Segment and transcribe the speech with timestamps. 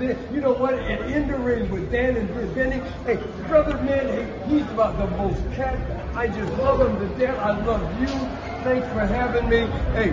[0.00, 0.74] You know what?
[0.74, 3.16] And in the ring with Dan and Benny, hey,
[3.48, 5.76] brother, man, he's about the most cat.
[6.14, 7.36] I just love him to death.
[7.38, 8.06] I love you.
[8.62, 9.66] Thanks for having me.
[9.94, 10.10] Hey,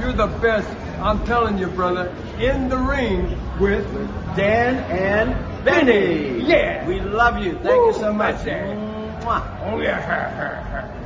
[0.00, 0.68] you're the best.
[1.00, 2.14] I'm telling you, brother.
[2.38, 3.86] In the ring with
[4.34, 6.40] Dan and Benny.
[6.40, 6.86] Yeah.
[6.86, 7.52] We love you.
[7.58, 8.36] Thank you so much.
[8.36, 9.60] Mwah.
[9.64, 10.94] Oh yeah.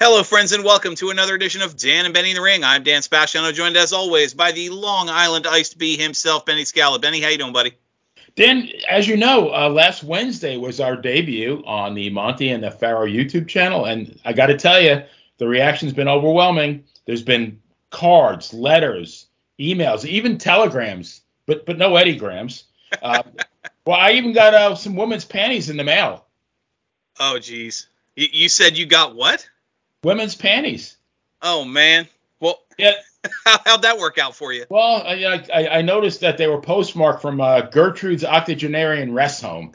[0.00, 2.62] Hello, friends, and welcome to another edition of Dan and Benny in the Ring.
[2.62, 7.00] I'm Dan Spasciano, joined as always by the Long Island Iced Bee himself, Benny Scala.
[7.00, 7.72] Benny, how you doing, buddy?
[8.36, 12.70] Dan, as you know, uh, last Wednesday was our debut on the Monty and the
[12.70, 15.02] Pharaoh YouTube channel, and I got to tell you,
[15.38, 16.84] the reaction's been overwhelming.
[17.04, 17.60] There's been
[17.90, 19.26] cards, letters,
[19.58, 22.66] emails, even telegrams, but but no Eddie Grams.
[23.02, 23.24] Uh,
[23.84, 26.24] well, I even got uh, some women's panties in the mail.
[27.18, 27.88] Oh, geez.
[28.14, 29.48] You said you got what?
[30.04, 30.96] Women's panties.
[31.42, 32.08] Oh man.
[32.40, 32.92] Well, Yeah.
[33.44, 34.64] how, how'd that work out for you?
[34.70, 39.72] Well, I, I, I noticed that they were postmarked from uh, Gertrude's Octogenarian Rest Home.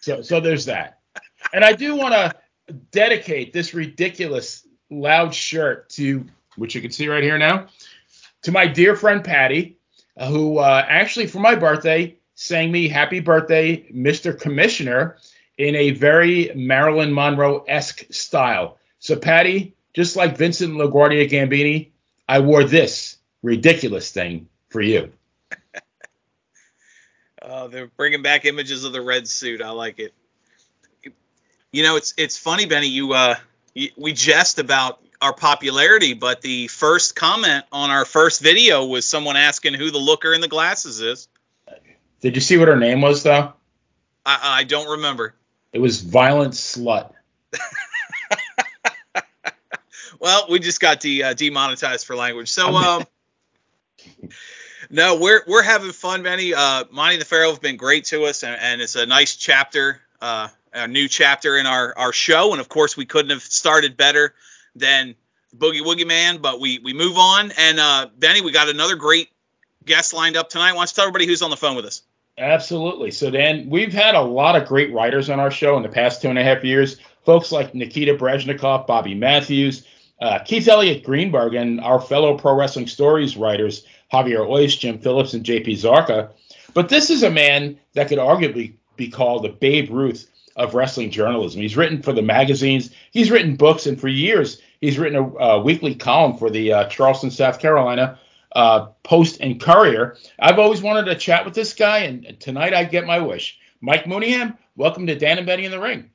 [0.00, 0.98] So, so there's that.
[1.52, 2.34] And I do want to
[2.90, 7.68] dedicate this ridiculous loud shirt to, which you can see right here now,
[8.42, 9.78] to my dear friend Patty,
[10.16, 14.38] uh, who uh, actually for my birthday sang me "Happy Birthday, Mr.
[14.38, 15.18] Commissioner"
[15.58, 18.78] in a very Marilyn Monroe esque style.
[19.02, 21.88] So, Patty, just like Vincent LaGuardia Gambini,
[22.28, 25.12] I wore this ridiculous thing for you.
[27.44, 29.62] Oh, they're bringing back images of the red suit.
[29.62, 30.14] I like it.
[31.72, 32.86] You know, it's it's funny, Benny.
[32.86, 33.34] You uh,
[33.74, 39.04] you, we jest about our popularity, but the first comment on our first video was
[39.04, 41.26] someone asking who the looker in the glasses is.
[42.20, 43.52] Did you see what her name was, though?
[44.24, 45.34] I, I don't remember.
[45.72, 47.10] It was Violent Slut.
[50.22, 52.48] Well, we just got de, uh, demonetized for language.
[52.48, 53.04] So, um,
[54.90, 56.54] no, we're we're having fun, Benny.
[56.54, 60.00] Uh, Monty the Pharaoh have been great to us, and, and it's a nice chapter,
[60.20, 62.52] uh, a new chapter in our our show.
[62.52, 64.32] And of course, we couldn't have started better
[64.76, 65.16] than
[65.56, 66.38] Boogie Woogie Man.
[66.38, 69.28] But we we move on, and uh, Benny, we got another great
[69.84, 70.70] guest lined up tonight.
[70.74, 72.02] Why don't you tell everybody who's on the phone with us?
[72.38, 73.10] Absolutely.
[73.10, 76.22] So, Dan, we've had a lot of great writers on our show in the past
[76.22, 77.00] two and a half years.
[77.24, 79.84] Folks like Nikita Brezhnikov, Bobby Matthews,
[80.22, 85.34] uh, Keith Elliott Greenberg, and our fellow Pro Wrestling Stories writers, Javier Ois, Jim Phillips,
[85.34, 86.30] and JP Zarka.
[86.74, 91.10] But this is a man that could arguably be called the Babe Ruth of wrestling
[91.10, 91.60] journalism.
[91.60, 95.60] He's written for the magazines, he's written books, and for years, he's written a, a
[95.60, 98.18] weekly column for the uh, Charleston, South Carolina
[98.54, 100.16] uh, Post and Courier.
[100.38, 103.58] I've always wanted to chat with this guy, and tonight I get my wish.
[103.80, 106.10] Mike Mooneyham, welcome to Dan and Benny in the Ring.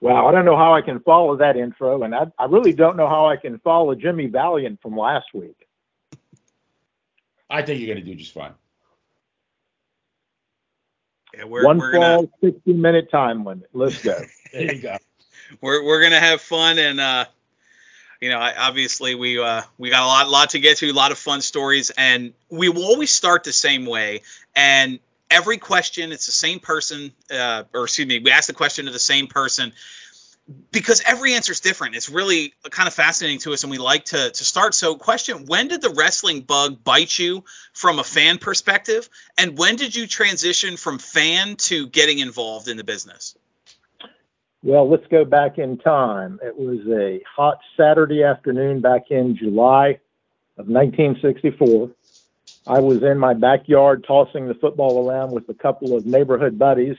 [0.00, 2.96] Wow, I don't know how I can follow that intro, and I, I really don't
[2.96, 5.56] know how I can follow Jimmy Valiant from last week.
[7.48, 8.52] I think you're going to do just fine.
[11.36, 13.68] Yeah, we're One we're gonna 60 minute time limit.
[13.72, 14.18] Let's go.
[14.52, 14.96] There you go.
[15.60, 17.26] we're we're gonna have fun and uh
[18.20, 20.92] you know I, obviously we uh we got a lot lot to get to a
[20.92, 24.22] lot of fun stories and we will always start the same way
[24.54, 24.98] and
[25.30, 28.92] every question it's the same person uh or excuse me we ask the question to
[28.92, 29.72] the same person
[30.70, 34.04] because every answer is different it's really kind of fascinating to us and we like
[34.04, 38.38] to to start so question when did the wrestling bug bite you from a fan
[38.38, 43.36] perspective and when did you transition from fan to getting involved in the business
[44.62, 46.40] Well, let's go back in time.
[46.42, 50.00] It was a hot Saturday afternoon back in July
[50.58, 51.90] of 1964.
[52.66, 56.96] I was in my backyard tossing the football around with a couple of neighborhood buddies,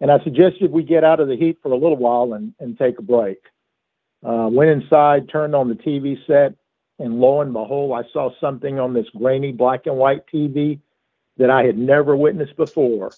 [0.00, 2.78] and I suggested we get out of the heat for a little while and, and
[2.78, 3.38] take a break.
[4.24, 6.54] Uh, went inside, turned on the TV set,
[6.98, 10.78] and lo and behold, I saw something on this grainy black and white TV
[11.38, 13.10] that I had never witnessed before.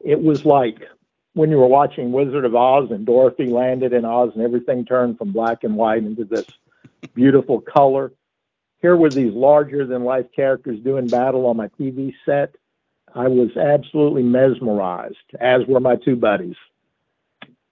[0.00, 0.82] It was like
[1.34, 5.16] when you were watching Wizard of Oz and Dorothy landed in Oz and everything turned
[5.16, 6.46] from black and white into this
[7.14, 8.12] beautiful color.
[8.82, 12.54] Here were these larger than life characters doing battle on my TV set.
[13.14, 16.56] I was absolutely mesmerized, as were my two buddies.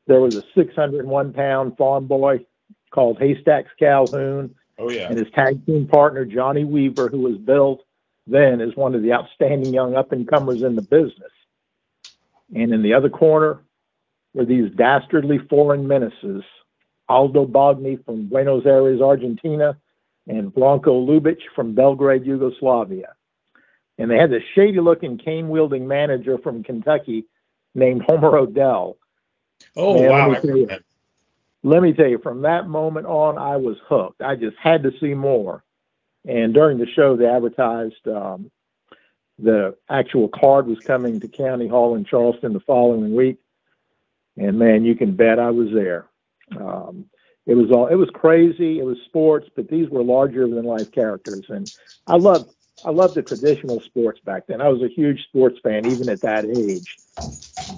[0.07, 2.47] There was a 601 pound farm boy
[2.91, 5.09] called Haystacks Calhoun Oh yeah.
[5.09, 7.83] and his tag team partner, Johnny Weaver, who was billed
[8.27, 11.33] then as one of the outstanding young up and comers in the business.
[12.55, 13.61] And in the other corner
[14.33, 16.43] were these dastardly foreign menaces
[17.09, 19.77] Aldo Bogni from Buenos Aires, Argentina,
[20.27, 23.15] and Bronko Lubich from Belgrade, Yugoslavia.
[23.99, 27.27] And they had this shady looking cane wielding manager from Kentucky
[27.75, 28.97] named Homer Odell.
[29.77, 30.31] Oh, Man, wow.
[30.31, 30.69] let me tell you,
[31.63, 34.21] let me tell you, from that moment on, I was hooked.
[34.21, 35.63] I just had to see more.
[36.27, 38.51] And during the show, they advertised um,
[39.39, 43.39] the actual card was coming to County Hall in Charleston the following week.
[44.37, 46.07] And man, you can bet I was there.
[46.59, 47.07] Um,
[47.47, 48.79] it was all it was crazy.
[48.79, 51.71] It was sports, but these were larger than life characters, and
[52.07, 52.51] I loved
[52.85, 54.61] I loved the traditional sports back then.
[54.61, 56.99] I was a huge sports fan even at that age.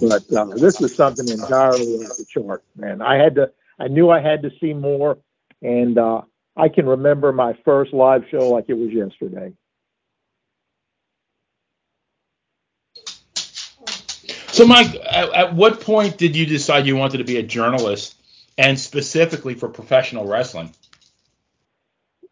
[0.01, 3.01] But uh, this was something entirely off the chart, man.
[3.01, 5.17] I had to I knew I had to see more,
[5.61, 6.21] and uh,
[6.55, 9.53] I can remember my first live show like it was yesterday.
[14.51, 18.16] So, Mike, at, at what point did you decide you wanted to be a journalist,
[18.57, 20.73] and specifically for professional wrestling?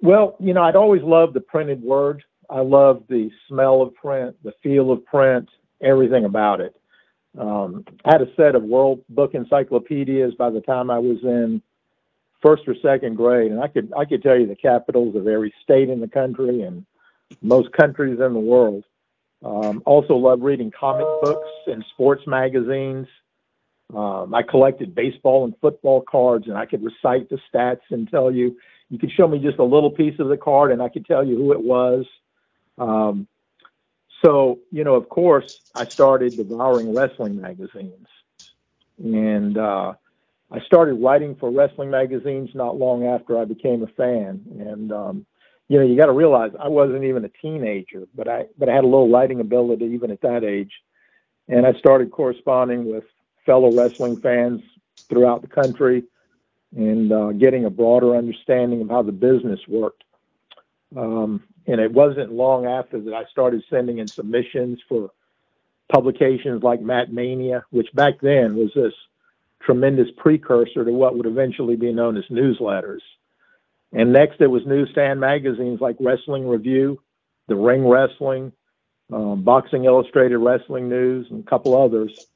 [0.01, 2.24] Well, you know, I'd always loved the printed word.
[2.50, 5.50] I loved the smell of print, the feel of print,
[5.81, 6.75] everything about it.
[7.38, 11.62] Um, I had a set of World Book encyclopedias by the time I was in
[12.42, 15.54] first or second grade, and I could I could tell you the capitals of every
[15.63, 16.86] state in the country and
[17.42, 18.83] most countries in the world.
[19.44, 23.07] Um, also love reading comic books and sports magazines.
[23.93, 28.31] Um, I collected baseball and football cards, and I could recite the stats and tell
[28.31, 28.57] you.
[28.89, 31.25] You could show me just a little piece of the card, and I could tell
[31.25, 32.05] you who it was.
[32.77, 33.27] Um,
[34.23, 38.07] so, you know, of course, I started devouring wrestling magazines,
[38.97, 39.93] and uh,
[40.51, 44.41] I started writing for wrestling magazines not long after I became a fan.
[44.59, 45.25] And um,
[45.67, 48.75] you know, you got to realize I wasn't even a teenager, but I but I
[48.75, 50.71] had a little writing ability even at that age,
[51.47, 53.03] and I started corresponding with
[53.45, 54.62] fellow wrestling fans
[55.09, 56.03] throughout the country
[56.75, 60.03] and uh, getting a broader understanding of how the business worked.
[60.95, 65.12] Um, and it wasn't long after that I started sending in submissions for
[65.92, 68.94] publications like Mat Mania, which back then was this
[69.62, 73.01] tremendous precursor to what would eventually be known as newsletters.
[73.92, 77.01] And next, it was newsstand magazines like Wrestling Review,
[77.47, 78.51] The Ring Wrestling,
[79.12, 82.27] um, Boxing Illustrated Wrestling News, and a couple others.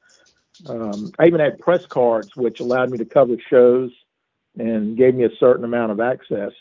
[0.68, 3.90] Um, I even had press cards, which allowed me to cover shows
[4.58, 6.52] and gave me a certain amount of access.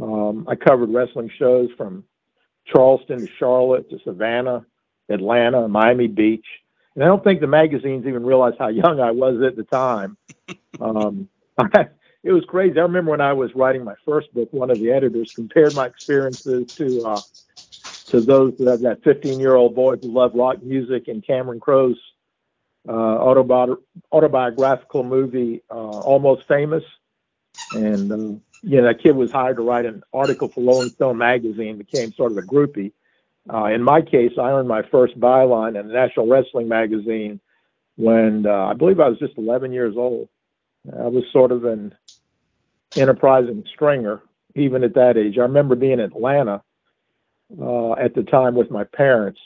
[0.00, 2.04] Um, I covered wrestling shows from
[2.66, 4.66] Charleston to Charlotte to Savannah,
[5.08, 6.46] Atlanta, Miami Beach.
[6.94, 10.16] And I don't think the magazines even realized how young I was at the time.
[10.78, 11.86] Um, I,
[12.22, 12.78] it was crazy.
[12.78, 15.86] I remember when I was writing my first book, one of the editors compared my
[15.86, 17.20] experiences to uh,
[18.08, 21.96] to those that that 15 year old boy who loved rock music and Cameron Crowe's
[22.92, 26.84] autobiographical movie, uh, Almost Famous.
[27.72, 31.18] And um, you know, that kid was hired to write an article for Rolling Stone
[31.18, 32.92] magazine, became sort of a groupie.
[33.52, 37.40] Uh, in my case, I earned my first byline in the National Wrestling magazine
[37.96, 40.28] when uh, I believe I was just 11 years old.
[40.92, 41.94] I was sort of an
[42.96, 44.22] enterprising stringer,
[44.54, 45.38] even at that age.
[45.38, 46.62] I remember being in Atlanta
[47.60, 49.40] uh, at the time with my parents,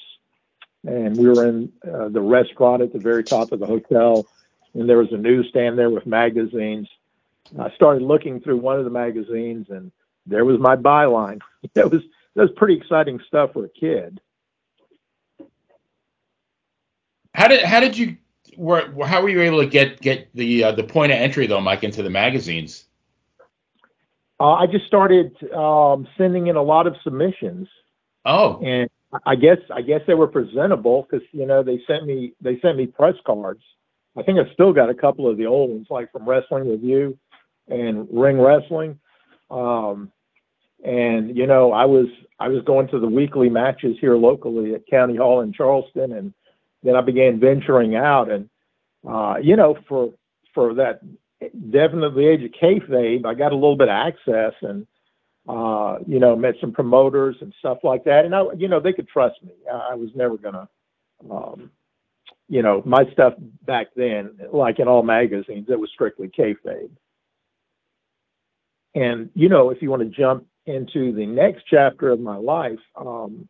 [0.86, 4.26] and we were in uh, the restaurant at the very top of the hotel,
[4.74, 6.88] and there was a newsstand there with magazines.
[7.58, 9.92] I started looking through one of the magazines, and
[10.26, 11.40] there was my byline.
[11.74, 12.00] That was
[12.34, 14.18] that was pretty exciting stuff for a kid.
[17.34, 18.16] How did how did you
[18.56, 21.60] were how were you able to get get the uh, the point of entry though,
[21.60, 22.84] Mike, into the magazines?
[24.40, 27.68] Uh, I just started um, sending in a lot of submissions,
[28.24, 28.88] Oh, and
[29.26, 32.76] I guess I guess they were presentable because you know they sent me they sent
[32.76, 33.62] me press cards.
[34.16, 37.18] I think I've still got a couple of the old ones, like from Wrestling Review
[37.68, 38.98] and Ring Wrestling.
[39.50, 40.10] Um,
[40.84, 42.06] and you know, I was
[42.38, 46.32] I was going to the weekly matches here locally at County Hall in Charleston, and
[46.82, 48.30] then I began venturing out.
[48.30, 48.48] And
[49.08, 50.12] uh, you know, for
[50.54, 51.00] for that
[51.70, 54.86] definitely age of kayfabe, I got a little bit of access, and
[55.50, 58.24] uh, you know, met some promoters and stuff like that.
[58.24, 59.52] And I, you know, they could trust me.
[59.72, 60.68] I, was never gonna.
[61.28, 61.72] Um,
[62.48, 63.34] you know, my stuff
[63.66, 66.90] back then, like in all magazines, it was strictly kayfabe.
[68.94, 72.78] And you know, if you want to jump into the next chapter of my life,
[72.96, 73.48] um,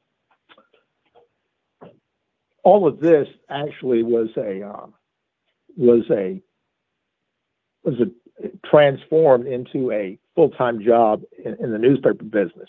[2.63, 4.87] all of this actually was a uh,
[5.77, 6.41] was a
[7.85, 8.07] was a
[8.65, 12.69] transformed into a full time job in, in the newspaper business.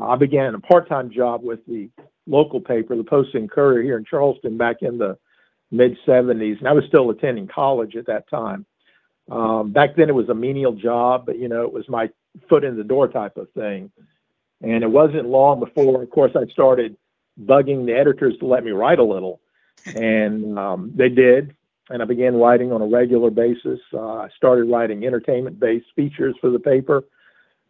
[0.00, 1.88] I began a part time job with the
[2.26, 5.18] local paper, the Post and Courier here in Charleston, back in the
[5.70, 8.66] mid 70s, and I was still attending college at that time.
[9.30, 12.10] Um, back then, it was a menial job, but you know, it was my
[12.48, 13.90] foot in the door type of thing.
[14.62, 16.96] And it wasn't long before, of course, I started
[17.40, 19.40] bugging the editors to let me write a little,
[19.84, 21.55] and um, they did.
[21.88, 23.78] And I began writing on a regular basis.
[23.92, 27.04] Uh, I started writing entertainment-based features for the paper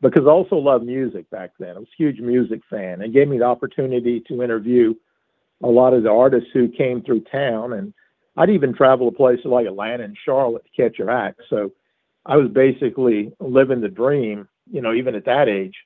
[0.01, 1.77] because I also loved music back then.
[1.77, 4.95] I was a huge music fan, and gave me the opportunity to interview
[5.63, 7.73] a lot of the artists who came through town.
[7.73, 7.93] And
[8.37, 11.41] I'd even travel to places like Atlanta and Charlotte to catch your act.
[11.49, 11.73] So
[12.25, 15.77] I was basically living the dream, you know, even at that age.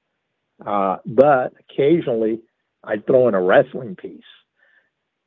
[0.64, 2.40] Uh, but occasionally
[2.82, 4.22] I'd throw in a wrestling piece.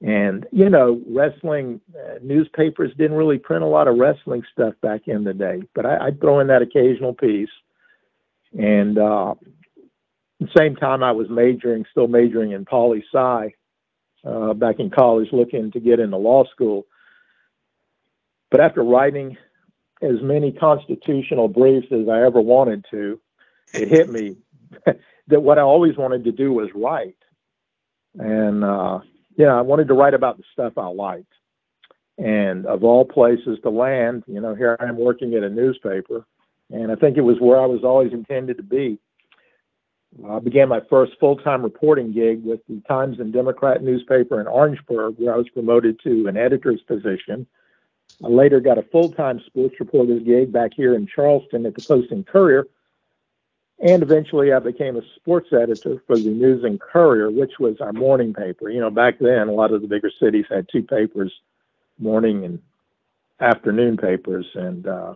[0.03, 5.07] And, you know, wrestling uh, newspapers didn't really print a lot of wrestling stuff back
[5.07, 7.50] in the day, but I, I'd throw in that occasional piece.
[8.51, 9.36] And uh,
[10.41, 13.55] the same time, I was majoring, still majoring in poli sci
[14.25, 16.86] uh, back in college, looking to get into law school.
[18.51, 19.38] But after writing
[20.01, 23.22] as many constitutional briefs as I ever wanted to,
[23.74, 24.36] it hit me
[25.27, 27.15] that what I always wanted to do was write.
[28.19, 28.65] And,
[29.35, 31.31] yeah, I wanted to write about the stuff I liked.
[32.17, 36.25] And of all places to land, you know, here I am working at a newspaper.
[36.71, 38.99] And I think it was where I was always intended to be.
[40.29, 44.47] I began my first full time reporting gig with the Times and Democrat newspaper in
[44.47, 47.47] Orangeburg, where I was promoted to an editor's position.
[48.23, 51.81] I later got a full time sports reporter's gig back here in Charleston at the
[51.81, 52.67] Post and Courier,
[53.80, 57.94] and eventually I became a sports editor for the News and Courier, which was our
[57.94, 58.70] morning paper.
[58.70, 61.34] You know, back then, a lot of the bigger cities had two papers,
[62.00, 62.60] morning and
[63.39, 64.46] afternoon papers.
[64.53, 65.15] And uh,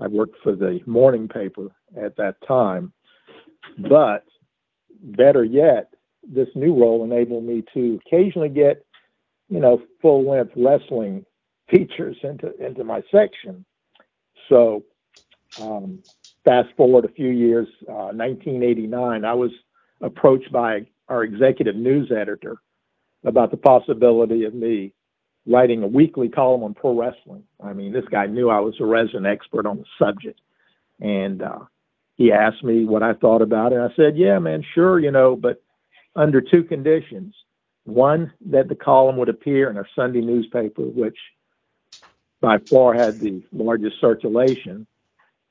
[0.00, 2.92] I worked for the morning paper at that time.
[3.78, 4.24] But
[5.00, 5.90] better yet,
[6.22, 8.84] this new role enabled me to occasionally get,
[9.48, 11.24] you know, full length wrestling
[11.70, 13.64] features into, into my section.
[14.48, 14.84] So,
[15.60, 16.02] um,
[16.44, 19.50] fast forward a few years, uh, 1989, I was
[20.00, 22.56] approached by our executive news editor
[23.24, 24.92] about the possibility of me
[25.46, 27.42] writing a weekly column on pro wrestling.
[27.62, 30.40] I mean, this guy knew I was a resident expert on the subject.
[31.00, 31.60] And uh,
[32.16, 33.78] he asked me what I thought about it.
[33.78, 35.62] I said, yeah, man, sure, you know, but
[36.14, 37.34] under two conditions.
[37.84, 41.16] One, that the column would appear in our Sunday newspaper, which
[42.40, 44.86] by far had the largest circulation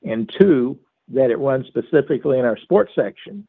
[0.03, 3.47] and two, that it runs specifically in our sports section,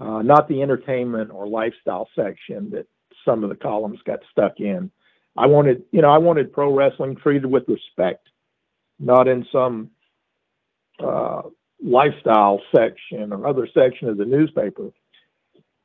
[0.00, 2.86] uh, not the entertainment or lifestyle section that
[3.24, 4.90] some of the columns got stuck in.
[5.36, 8.28] I wanted, you know, I wanted pro wrestling treated with respect,
[8.98, 9.90] not in some
[10.98, 11.42] uh,
[11.82, 14.90] lifestyle section or other section of the newspaper.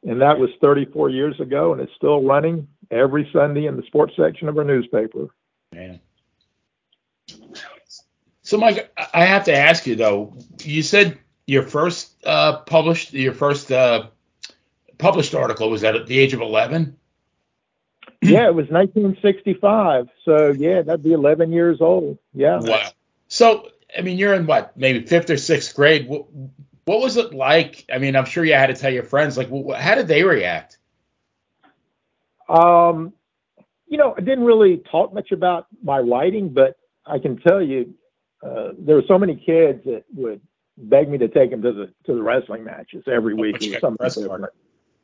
[0.05, 4.13] And that was 34 years ago, and it's still running every Sunday in the sports
[4.17, 5.27] section of our newspaper.
[5.73, 5.99] Man.
[8.53, 10.37] So, Mike, I have to ask you though.
[10.61, 11.17] You said
[11.47, 14.09] your first uh, published, your first uh,
[14.99, 16.95] published article was at the age of 11.
[18.21, 20.07] Yeah, it was 1965.
[20.23, 22.19] So yeah, that'd be 11 years old.
[22.35, 22.59] Yeah.
[22.61, 22.89] Wow.
[23.27, 26.07] So, I mean, you're in what, maybe fifth or sixth grade.
[26.07, 26.27] What,
[26.85, 27.87] what was it like?
[27.91, 29.35] I mean, I'm sure you had to tell your friends.
[29.35, 30.77] Like, how did they react?
[32.47, 33.13] Um,
[33.87, 37.95] you know, I didn't really talk much about my writing, but I can tell you,
[38.43, 40.41] uh, there were so many kids that would
[40.77, 44.07] beg me to take them to the to the wrestling matches every week or something
[44.07, 44.45] different.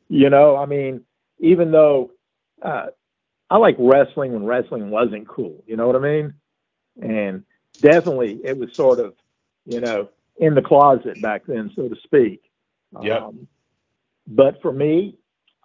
[0.08, 1.02] You know, I mean,
[1.38, 2.10] even though
[2.62, 2.86] uh,
[3.48, 6.34] I like wrestling when wrestling wasn't cool, you know what I mean?
[7.00, 7.44] And
[7.80, 9.14] definitely, it was sort of,
[9.64, 12.42] you know, in the closet back then, so to speak.
[13.00, 13.18] Yeah.
[13.18, 13.46] Um,
[14.26, 15.16] but for me,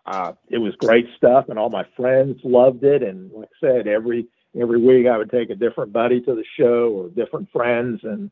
[0.05, 3.01] uh, it was great stuff, and all my friends loved it.
[3.01, 4.27] And like I said, every
[4.59, 8.31] every week I would take a different buddy to the show or different friends, and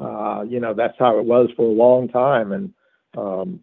[0.00, 2.52] uh, you know that's how it was for a long time.
[2.52, 2.72] And
[3.16, 3.60] um,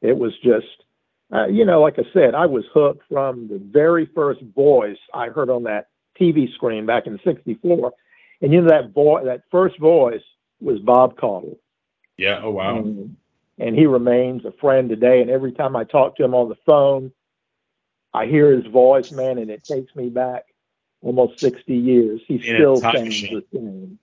[0.00, 0.84] it was just,
[1.32, 5.28] uh, you know, like I said, I was hooked from the very first voice I
[5.28, 5.88] heard on that
[6.20, 7.92] TV screen back in '64,
[8.42, 10.22] and you know that voice, that first voice
[10.60, 11.58] was Bob Caudle.
[12.16, 12.40] Yeah.
[12.42, 12.78] Oh wow.
[12.78, 13.16] And,
[13.58, 15.20] and he remains a friend today.
[15.20, 17.12] And every time I talk to him on the phone,
[18.12, 20.44] I hear his voice, man, and it takes me back
[21.06, 22.20] almost 60 years.
[22.26, 23.98] He still sounds the same.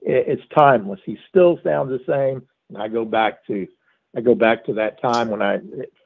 [0.00, 1.00] It's timeless.
[1.04, 2.46] He still sounds the same.
[2.68, 3.66] And I go back to,
[4.16, 5.58] I go back to that time when I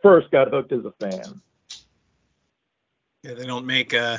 [0.03, 1.43] first got hooked as a fan.
[3.23, 4.01] Yeah, they don't make a.
[4.01, 4.19] Uh,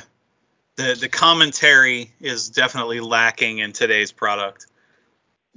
[0.76, 4.66] the the commentary is definitely lacking in today's product.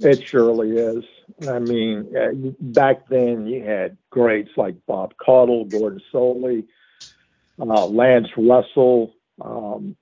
[0.00, 1.04] It surely is.
[1.48, 6.66] I mean, uh, back then you had greats like Bob Caudle, Gordon Solie,
[7.60, 9.96] uh, Lance Russell, um,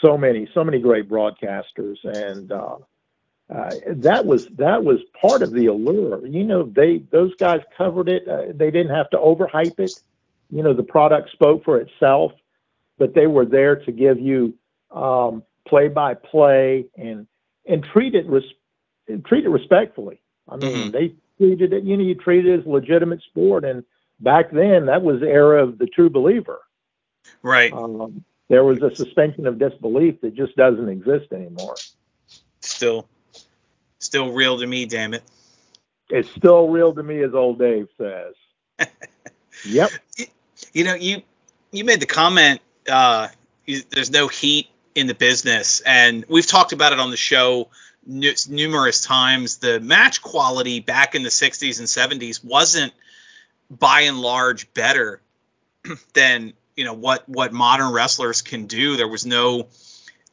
[0.00, 2.76] so many, so many great broadcasters, and uh,
[3.54, 6.26] uh, that was that was part of the allure.
[6.26, 8.26] You know, they those guys covered it.
[8.28, 9.92] Uh, they didn't have to overhype it.
[10.50, 12.32] You know, the product spoke for itself,
[12.98, 14.54] but they were there to give you
[15.66, 17.26] play by play and
[17.66, 20.20] and treat it res- treat it respectfully.
[20.48, 20.90] I mean, mm-hmm.
[20.90, 21.84] they treated it.
[21.84, 23.84] You know, you treated it as legitimate sport, and
[24.20, 26.60] back then that was the era of the true believer.
[27.42, 27.72] Right.
[27.72, 31.76] Um, there was a suspension of disbelief that just doesn't exist anymore.
[32.60, 33.08] Still,
[33.98, 35.22] still real to me, damn it.
[36.08, 38.34] It's still real to me, as old Dave says.
[39.64, 39.90] yep.
[40.72, 41.22] You know, you
[41.72, 42.60] you made the comment.
[42.88, 43.28] Uh,
[43.64, 47.68] you, there's no heat in the business, and we've talked about it on the show
[48.08, 49.58] n- numerous times.
[49.58, 52.92] The match quality back in the 60s and 70s wasn't,
[53.68, 55.20] by and large, better
[56.14, 58.96] than you know what what modern wrestlers can do.
[58.96, 59.68] There was no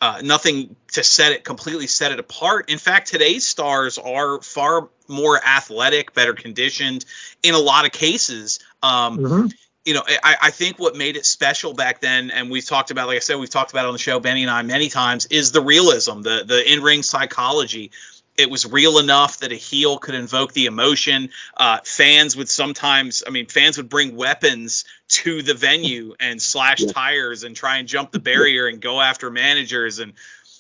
[0.02, 2.70] uh, nothing to set it completely set it apart.
[2.70, 7.06] In fact, today's stars are far more athletic, better conditioned
[7.42, 8.60] in a lot of cases.
[8.82, 9.48] Um, mm-hmm.
[9.86, 13.08] You know, I, I, think what made it special back then, and we've talked about,
[13.08, 15.52] like I said, we've talked about on the show, Benny and I, many times, is
[15.52, 17.92] the realism, the the in ring psychology
[18.38, 21.30] it was real enough that a heel could invoke the emotion.
[21.56, 26.82] Uh, fans would sometimes, I mean, fans would bring weapons to the venue and slash
[26.82, 26.92] yeah.
[26.92, 30.00] tires and try and jump the barrier and go after managers.
[30.00, 30.14] And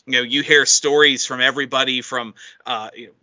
[0.05, 3.13] you know, you hear stories from everybody from uh, you know,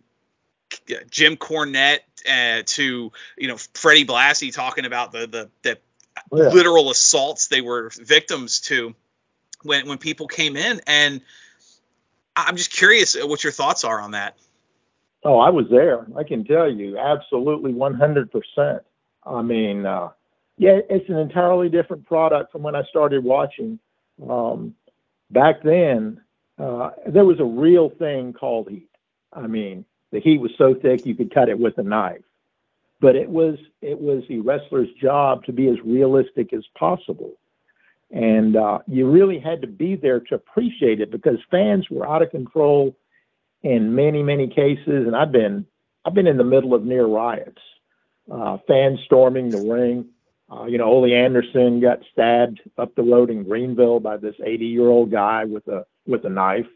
[1.10, 5.78] Jim Cornette uh, to you know Freddie Blassie talking about the the, the
[6.32, 6.48] oh, yeah.
[6.48, 8.94] literal assaults they were victims to
[9.62, 11.20] when when people came in and
[12.46, 14.36] I'm just curious what your thoughts are on that.
[15.22, 16.06] Oh, I was there.
[16.16, 18.80] I can tell you, absolutely 100%.
[19.26, 20.10] I mean, uh,
[20.56, 23.78] yeah, it's an entirely different product from when I started watching.
[24.28, 24.74] Um,
[25.30, 26.20] back then,
[26.58, 28.88] uh, there was a real thing called heat.
[29.32, 32.22] I mean, the heat was so thick you could cut it with a knife.
[33.00, 37.32] But it was it was the wrestler's job to be as realistic as possible.
[38.10, 42.22] And uh, you really had to be there to appreciate it because fans were out
[42.22, 42.96] of control
[43.62, 45.06] in many, many cases.
[45.06, 45.66] And I've been,
[46.04, 47.62] I've been in the middle of near riots,
[48.30, 50.06] uh, fans storming the ring.
[50.50, 54.66] Uh, you know, Ole Anderson got stabbed up the road in Greenville by this 80
[54.66, 56.66] year old guy with a, with a knife.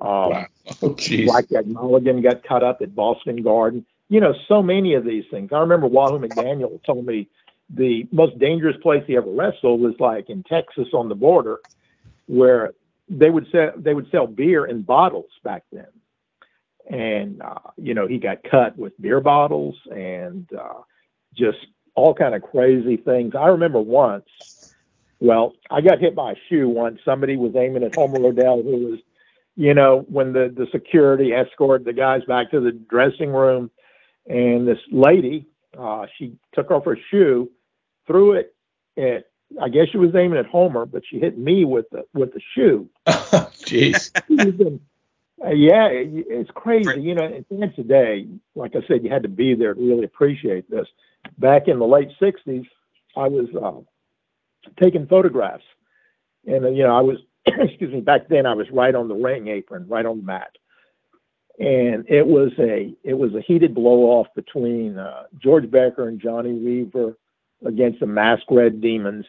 [0.00, 0.46] Um, wow.
[0.82, 3.86] Oh, Blackjack Mulligan got cut up at Boston Garden.
[4.10, 5.50] You know, so many of these things.
[5.50, 7.26] I remember Wahoo McDaniel told me
[7.70, 11.58] the most dangerous place he ever wrestled was like in Texas on the border,
[12.26, 12.72] where
[13.08, 15.86] they would sell they would sell beer in bottles back then,
[16.88, 20.80] and uh, you know he got cut with beer bottles and uh,
[21.34, 21.58] just
[21.94, 23.34] all kind of crazy things.
[23.34, 24.28] I remember once.
[25.20, 27.00] Well, I got hit by a shoe once.
[27.04, 29.00] Somebody was aiming at Homer Odell, who was,
[29.56, 33.70] you know, when the the security escorted the guys back to the dressing room,
[34.26, 35.46] and this lady,
[35.78, 37.50] uh, she took off her shoe
[38.08, 38.54] threw it
[38.96, 39.26] at
[39.60, 42.40] I guess she was aiming at Homer, but she hit me with the with the
[42.54, 42.88] shoe.
[43.06, 44.10] Jeez.
[44.14, 47.00] uh, yeah, it, it's crazy.
[47.00, 49.54] You know, at the end of the day, like I said, you had to be
[49.54, 50.86] there to really appreciate this.
[51.38, 52.66] Back in the late '60s,
[53.16, 55.64] I was uh, taking photographs,
[56.46, 57.16] and uh, you know, I was
[57.46, 58.00] excuse me.
[58.00, 60.50] Back then, I was right on the ring apron, right on the mat,
[61.58, 66.20] and it was a it was a heated blow off between uh, George Becker and
[66.20, 67.16] Johnny Weaver
[67.64, 69.26] against the Mask Red Demons,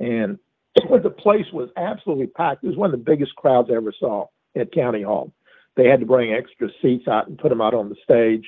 [0.00, 0.38] and
[0.74, 2.64] the place was absolutely packed.
[2.64, 5.32] It was one of the biggest crowds I ever saw at County Hall.
[5.74, 8.44] They had to bring extra seats out and put them out on the stage.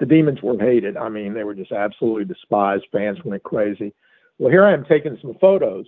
[0.00, 0.96] The Demons were hated.
[0.96, 2.84] I mean, they were just absolutely despised.
[2.92, 3.94] Fans went crazy.
[4.38, 5.86] Well, here I am taking some photos,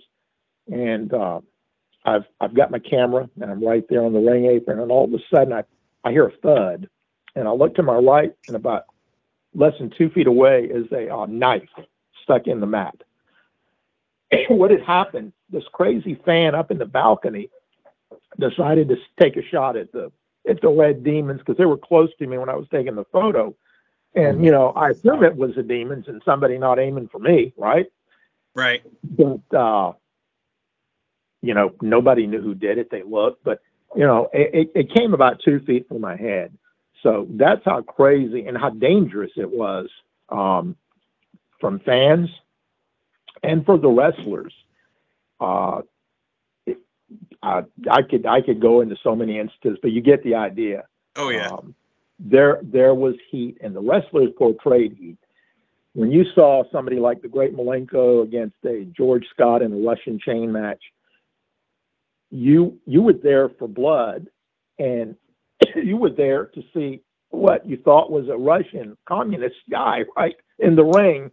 [0.71, 1.41] and uh,
[2.05, 5.05] I've I've got my camera, and I'm right there on the ring apron, and all
[5.05, 5.63] of a sudden I
[6.03, 6.89] I hear a thud,
[7.35, 8.85] and I look to my right, and about
[9.53, 11.69] less than two feet away is a uh, knife
[12.23, 12.95] stuck in the mat.
[14.49, 15.33] what had happened?
[15.49, 17.49] This crazy fan up in the balcony
[18.39, 20.11] decided to take a shot at the
[20.49, 23.05] at the red demons because they were close to me when I was taking the
[23.11, 23.55] photo.
[24.15, 27.53] And you know, I assume it was the demons and somebody not aiming for me,
[27.57, 27.87] right?
[28.55, 28.81] Right.
[29.03, 29.93] But uh,
[31.41, 32.89] you know, nobody knew who did it.
[32.89, 33.61] They looked, but
[33.95, 36.55] you know, it, it came about two feet from my head.
[37.03, 39.89] So that's how crazy and how dangerous it was
[40.29, 40.75] um,
[41.59, 42.29] from fans
[43.43, 44.53] and for the wrestlers.
[45.39, 45.81] Uh,
[46.65, 46.77] it,
[47.41, 50.85] I, I could I could go into so many instances, but you get the idea.
[51.15, 51.49] Oh yeah.
[51.49, 51.75] Um,
[52.19, 55.17] there there was heat, and the wrestlers portrayed heat.
[55.93, 60.19] When you saw somebody like the Great Malenko against a George Scott in a Russian
[60.19, 60.81] chain match,
[62.29, 64.27] you you were there for blood,
[64.77, 65.15] and
[65.75, 70.75] you were there to see what you thought was a Russian communist guy, right, in
[70.75, 71.31] the ring,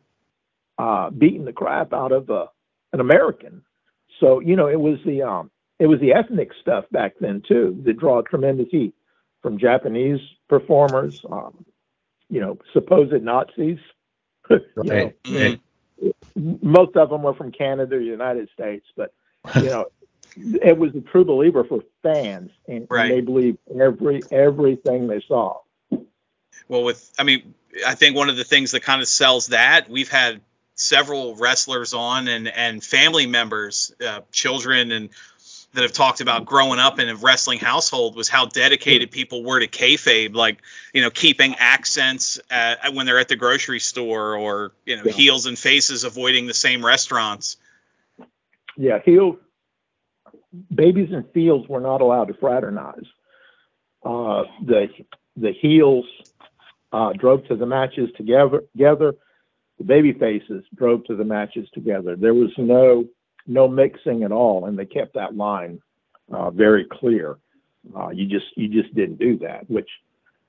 [0.78, 2.46] uh, beating the crap out of uh,
[2.92, 3.62] an American.
[4.20, 7.80] So you know, it was the um, it was the ethnic stuff back then too
[7.84, 8.94] that draw tremendous heat
[9.42, 11.64] from Japanese performers, um,
[12.28, 13.78] you know, supposed Nazis.
[14.50, 15.60] you know, Mhm.
[16.36, 19.12] most of them were from Canada or the United States, but
[19.56, 19.86] you know,
[20.36, 23.10] it was a true believer for fans, and, Right.
[23.10, 25.60] and they believed every everything they saw.
[26.68, 27.54] Well, with I mean,
[27.86, 30.40] I think one of the things that kind of sells that we've had
[30.74, 35.08] several wrestlers on and and family members, uh, children, and
[35.72, 39.60] that have talked about growing up in a wrestling household was how dedicated people were
[39.60, 40.58] to kayfabe, like
[40.92, 45.12] you know keeping accents at, when they're at the grocery store, or you know Yeah.
[45.12, 47.56] heels and faces avoiding the same restaurants.
[48.76, 49.38] Yeah, heel
[50.74, 53.06] babies and fields were not allowed to fraternize.
[54.04, 54.88] Uh, the
[55.36, 56.04] the heels
[56.92, 58.62] uh, drove to the matches together.
[58.72, 59.14] Together,
[59.78, 62.16] the baby faces drove to the matches together.
[62.16, 63.04] There was no
[63.46, 65.80] no mixing at all, and they kept that line
[66.32, 67.36] uh, very clear.
[67.96, 69.88] Uh, you just you just didn't do that, which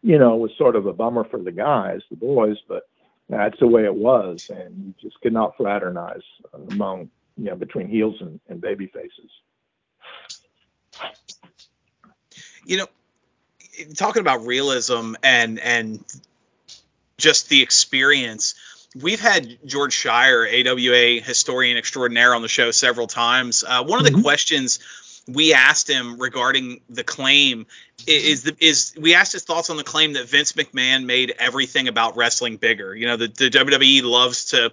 [0.01, 2.83] you know was sort of a bummer for the guys, the boys, but
[3.29, 6.23] that's the way it was, and you just could not fraternize
[6.71, 9.31] among you know between heels and, and baby faces.
[12.67, 12.88] You know
[13.95, 16.03] talking about realism and and
[17.17, 18.56] just the experience
[18.95, 24.06] we've had george schire awa historian extraordinaire on the show several times uh, one of
[24.06, 24.23] the Mhm.
[24.23, 24.80] questions
[25.27, 27.67] we asked him regarding the claim
[28.08, 31.88] is the, is we asked his thoughts on the claim that Vince McMahon made everything
[31.89, 32.95] about wrestling bigger.
[32.95, 34.71] You know, the, the WWE loves to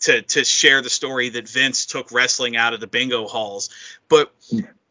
[0.00, 3.70] to to share the story that Vince took wrestling out of the bingo halls.
[4.08, 4.34] But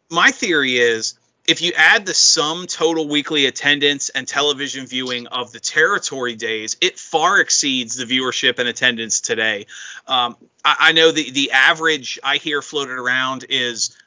[0.09, 1.15] my theory is
[1.47, 6.77] if you add the sum total weekly attendance and television viewing of the territory days,
[6.81, 9.65] it far exceeds the viewership and attendance today.
[10.07, 13.97] Um, I, I know the the average I hear floated around is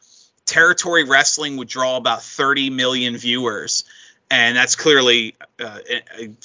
[0.46, 3.84] territory wrestling would draw about 30 million viewers.
[4.30, 5.78] And that's clearly uh,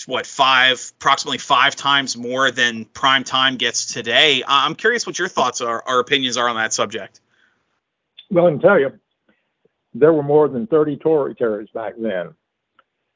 [0.06, 4.44] what five approximately five times more than prime time gets today.
[4.46, 7.22] I'm curious what your thoughts are our opinions are on that subject.
[8.30, 9.00] Well, I can tell you,
[9.94, 12.34] there were more than 30 Tory territories back then.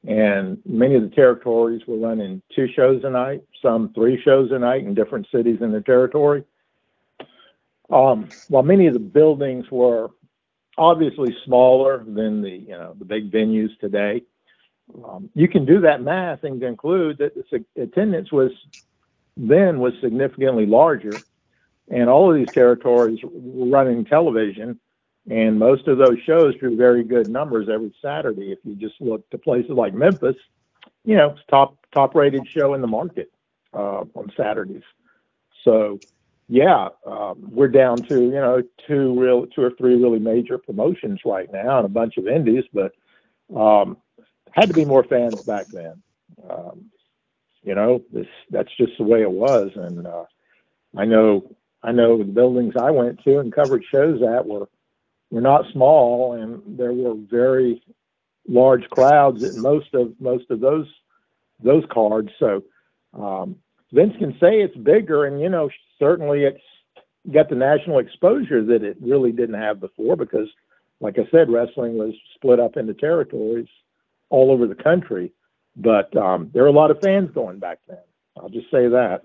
[0.06, 4.58] And many of the territories were running two shows a night, some three shows a
[4.58, 6.44] night in different cities in the territory.
[7.90, 10.10] Um, while many of the buildings were
[10.76, 14.22] obviously smaller than the you know the big venues today,
[15.04, 18.50] um, you can do that math and conclude that the attendance was
[19.36, 21.12] then was significantly larger,
[21.88, 24.78] and all of these territories were running television
[25.30, 28.52] and most of those shows drew very good numbers every Saturday.
[28.52, 30.36] If you just look to places like Memphis,
[31.04, 33.30] you know, it's top top rated show in the market
[33.72, 34.82] uh, on Saturdays.
[35.62, 35.98] So,
[36.48, 41.20] yeah, um, we're down to you know two real two or three really major promotions
[41.24, 42.92] right now and a bunch of indies, but
[43.56, 43.96] um,
[44.50, 46.02] had to be more fans back then.
[46.48, 46.90] Um,
[47.62, 50.24] you know, this that's just the way it was, and uh,
[50.94, 51.50] I know
[51.82, 54.68] I know the buildings I went to and covered shows at were
[55.34, 57.82] were not small, and there were very
[58.46, 60.86] large crowds at most of most of those
[61.62, 62.30] those cards.
[62.38, 62.62] So
[63.14, 63.56] um,
[63.92, 66.62] Vince can say it's bigger, and you know certainly it's
[67.32, 70.48] got the national exposure that it really didn't have before because,
[71.00, 73.66] like I said, wrestling was split up into territories
[74.30, 75.32] all over the country.
[75.74, 77.98] But um, there were a lot of fans going back then.
[78.36, 79.22] I'll just say that.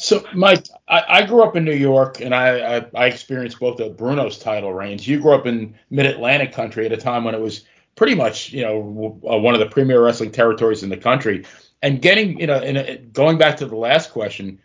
[0.00, 3.80] So, Mike, I, I grew up in New York, and I, I, I experienced both
[3.80, 5.08] of Bruno's title reigns.
[5.08, 7.64] You grew up in Mid-Atlantic country at a time when it was
[7.96, 11.44] pretty much, you know, uh, one of the premier wrestling territories in the country.
[11.82, 14.60] And getting, you know, a, going back to the last question,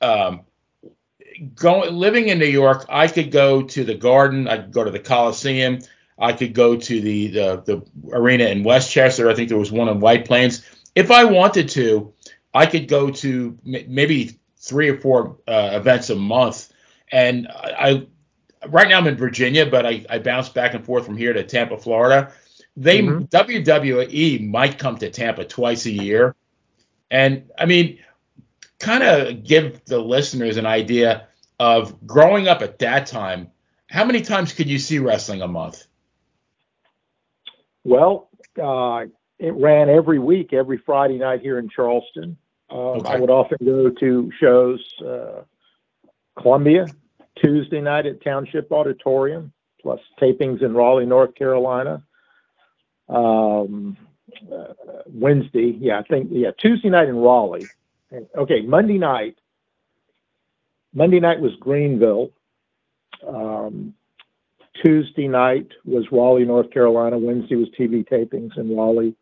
[0.00, 0.40] um,
[1.54, 4.90] going living in New York, I could go to the Garden, I could go to
[4.90, 5.78] the Coliseum,
[6.18, 9.30] I could go to the the, the arena in Westchester.
[9.30, 10.66] I think there was one in White Plains.
[10.96, 12.12] If I wanted to,
[12.52, 16.72] I could go to maybe three or four uh, events a month.
[17.12, 18.06] And I,
[18.62, 21.32] I right now I'm in Virginia, but I, I bounce back and forth from here
[21.32, 22.32] to Tampa, Florida.
[22.76, 23.30] They Mhm.
[23.30, 26.34] WWE might come to Tampa twice a year,
[27.10, 27.98] and I mean,
[28.78, 33.50] kind of give the listeners an idea of growing up at that time.
[33.88, 35.86] How many times could you see wrestling a month?
[37.84, 38.28] Well,
[38.62, 39.06] uh,
[39.38, 42.36] it ran every week, every Friday night here in Charleston.
[42.70, 43.14] Um, Okay.
[43.14, 45.42] I would often go to shows, uh,
[46.36, 46.86] Columbia,
[47.36, 52.02] Tuesday night at Township Auditorium, plus tapings in Raleigh, North Carolina.
[53.08, 53.96] Um,
[54.52, 54.74] uh,
[55.06, 57.66] Wednesday, yeah, I think yeah, Tuesday night in Raleigh.
[58.36, 59.38] Okay, Monday night.
[60.92, 62.30] Monday night was Greenville.
[63.26, 63.94] Um,
[64.82, 67.18] Tuesday night was Raleigh, North Carolina.
[67.18, 69.14] Wednesday was TV tapings in Raleigh.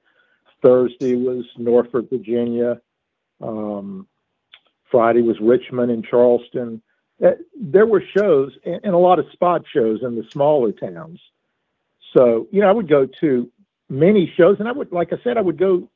[0.63, 2.81] Thursday was Norfolk, Virginia.
[3.41, 4.07] Um,
[4.91, 6.83] Friday was Richmond and Charleston.
[7.25, 11.21] Uh, there were shows and, and a lot of spot shows in the smaller towns.
[12.17, 13.51] So, you know, I would go to
[13.89, 15.89] many shows and I would, like I said, I would go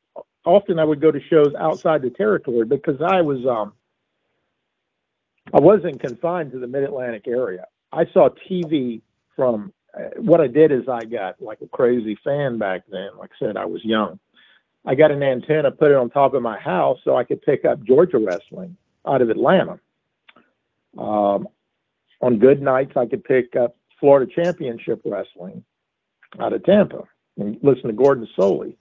[0.44, 3.72] often I would go to shows outside the territory because I was, um,
[5.52, 7.66] I wasn't confined to the mid Atlantic area.
[7.92, 9.02] I saw TV
[9.36, 13.10] from uh, what I did is I got like a crazy fan back then.
[13.18, 14.18] Like I said, I was young.
[14.86, 17.64] I got an antenna, put it on top of my house so I could pick
[17.64, 19.78] up Georgia wrestling out of Atlanta.
[20.96, 21.48] Um,
[22.20, 25.64] on good nights, I could pick up Florida Championship Wrestling
[26.40, 27.04] out of Tampa
[27.36, 28.76] and listen to Gordon Solie.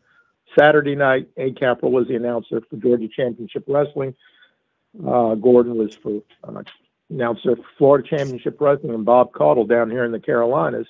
[0.57, 4.15] Saturday night, Ed Capral was the announcer for Georgia Championship Wrestling.
[5.05, 6.63] Uh, Gordon was for uh,
[7.10, 10.88] announcer for Florida Championship Wrestling, and Bob Caudle down here in the Carolinas.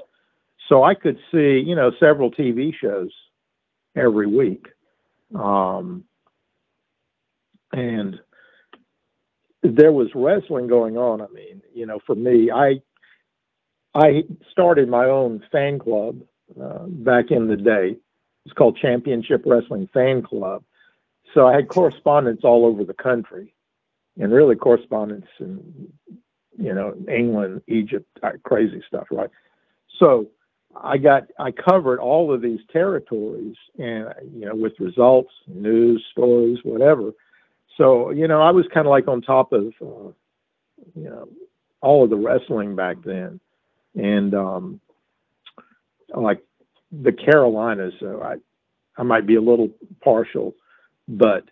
[0.70, 3.12] So I could see, you know, several TV shows
[3.96, 4.68] every week.
[5.36, 6.04] Um,
[7.72, 8.20] and
[9.64, 11.22] there was wrestling going on.
[11.22, 12.82] I mean, you know, for me, I
[13.94, 16.22] I started my own fan club
[16.62, 17.98] uh, back in the day.
[18.46, 20.64] It's called Championship Wrestling Fan Club.
[21.34, 23.54] So I had correspondents all over the country,
[24.18, 25.92] and really correspondents in
[26.58, 29.30] you know England, Egypt, uh, crazy stuff, right?
[30.00, 30.28] So
[30.84, 36.60] I got I covered all of these territories, and you know with results, news, stories,
[36.64, 37.14] whatever
[37.78, 40.12] so you know, I was kind of like on top of uh,
[40.96, 41.30] you know
[41.82, 43.40] all of the wrestling back then,
[43.96, 44.82] and um,
[46.14, 46.42] like
[46.92, 47.94] the Carolinas.
[48.00, 48.36] So I
[49.00, 49.70] I might be a little
[50.04, 50.56] partial,
[51.08, 51.44] but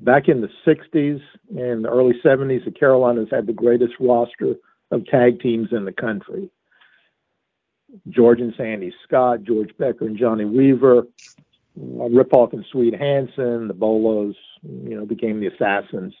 [0.00, 1.20] back in the '60s
[1.50, 4.54] and the early '70s, the Carolinas had the greatest roster
[4.90, 6.50] of tag teams in the country.
[8.08, 13.68] George and Sandy Scott, George Becker and Johnny Weaver, uh, Rip Hawk and Swede Hansen,
[13.68, 16.14] the Bolos, you know, became the Assassins.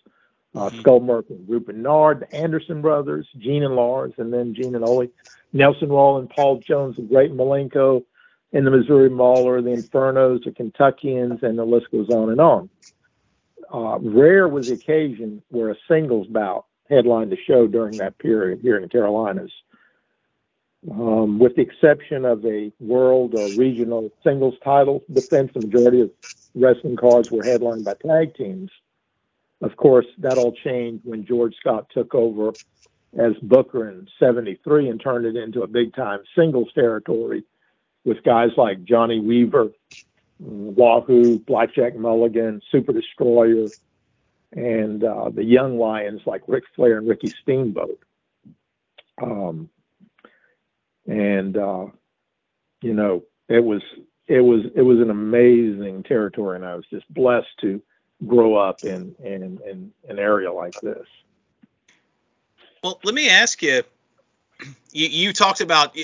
[0.54, 0.80] Uh, mm-hmm.
[0.80, 5.08] Skull and Brute Bernard, the Anderson brothers, Gene and Lars, and then Gene and Ole,
[5.52, 8.04] Nelson Royal and Paul Jones, the Great Malenko,
[8.52, 12.70] and the Missouri Mauler, the Infernos, the Kentuckians, and the list goes on and on.
[13.72, 18.60] Uh, rare was the occasion where a singles bout headlined the show during that period
[18.62, 19.50] here in the Carolinas
[20.90, 26.10] um, with the exception of a world or regional singles title defense, the majority of
[26.54, 28.70] wrestling cards were headlined by tag teams.
[29.62, 32.52] Of course, that all changed when George Scott took over
[33.18, 37.44] as Booker in 73 and turned it into a big time singles territory
[38.04, 39.70] with guys like Johnny Weaver,
[40.38, 43.68] Wahoo, Blackjack Mulligan, Super Destroyer,
[44.52, 47.98] and uh, the young lions like Ric Flair and Ricky Steamboat.
[49.22, 49.70] Um,
[51.06, 51.86] and uh,
[52.82, 53.82] you know it was
[54.26, 57.82] it was it was an amazing territory, and I was just blessed to
[58.26, 61.06] grow up in in in an area like this.
[62.82, 63.82] Well, let me ask you.
[64.92, 65.96] You, you talked about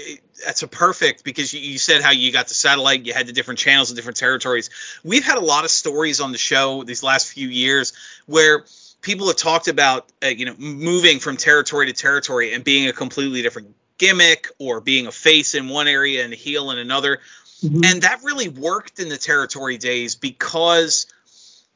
[0.44, 3.32] that's a perfect because you, you said how you got the satellite, you had the
[3.32, 4.70] different channels and different territories.
[5.04, 7.92] We've had a lot of stories on the show these last few years
[8.26, 8.64] where
[9.00, 12.92] people have talked about uh, you know moving from territory to territory and being a
[12.92, 17.20] completely different gimmick or being a face in one area and a heel in another.
[17.62, 17.84] Mm-hmm.
[17.84, 21.06] And that really worked in the territory days because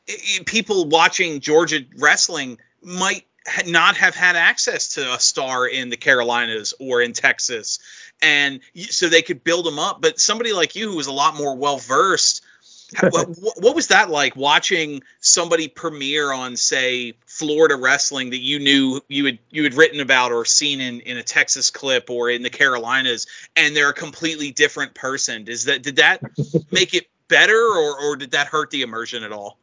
[0.06, 3.26] it, people watching Georgia wrestling might
[3.66, 7.78] not have had access to a star in the Carolinas or in Texas.
[8.22, 10.00] And so they could build them up.
[10.00, 12.42] But somebody like you, who was a lot more well versed,
[13.00, 13.28] what,
[13.58, 19.26] what, was that like watching somebody premiere on, say, Florida wrestling that you knew you
[19.26, 22.50] had you had written about or seen in, in a Texas clip or in the
[22.50, 23.26] Carolinas,
[23.56, 25.44] and they're a completely different person?
[25.44, 26.20] Does that did that
[26.70, 29.58] make it better, or or did that hurt the immersion at all?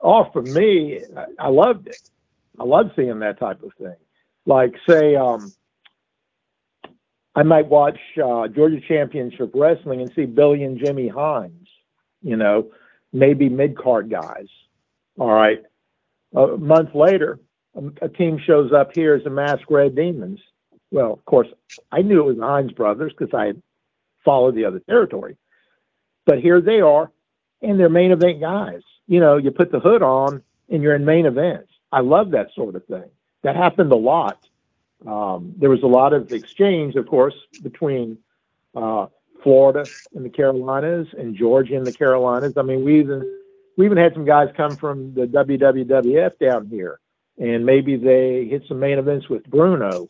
[0.00, 1.00] Oh, for me,
[1.38, 2.10] I loved it.
[2.58, 3.96] I love seeing that type of thing.
[4.44, 5.52] Like, say, um,
[7.34, 11.65] I might watch uh, Georgia Championship Wrestling and see Billy and Jimmy Hines
[12.26, 12.72] you know,
[13.12, 14.48] maybe mid card guys.
[15.16, 15.62] All right.
[16.34, 17.38] A month later,
[18.02, 20.40] a, team shows up here as the Masked Red Demons.
[20.90, 21.46] Well, of course,
[21.92, 23.62] I knew it was the brothers because I had
[24.24, 25.36] followed the other territory.
[26.24, 27.12] But here they are,
[27.62, 28.82] and they're main event guys.
[29.06, 31.72] You know, you put the hood on and you're in main events.
[31.92, 33.08] I love that sort of thing.
[33.44, 34.44] That happened a lot.
[35.06, 38.18] Um, there was a lot of exchange, of course, between
[38.74, 39.06] uh,
[39.46, 42.54] Florida and the Carolinas and Georgia and the Carolinas.
[42.56, 43.22] I mean, we even
[43.76, 46.98] we even had some guys come from the WWF down here,
[47.38, 50.08] and maybe they hit some main events with Bruno.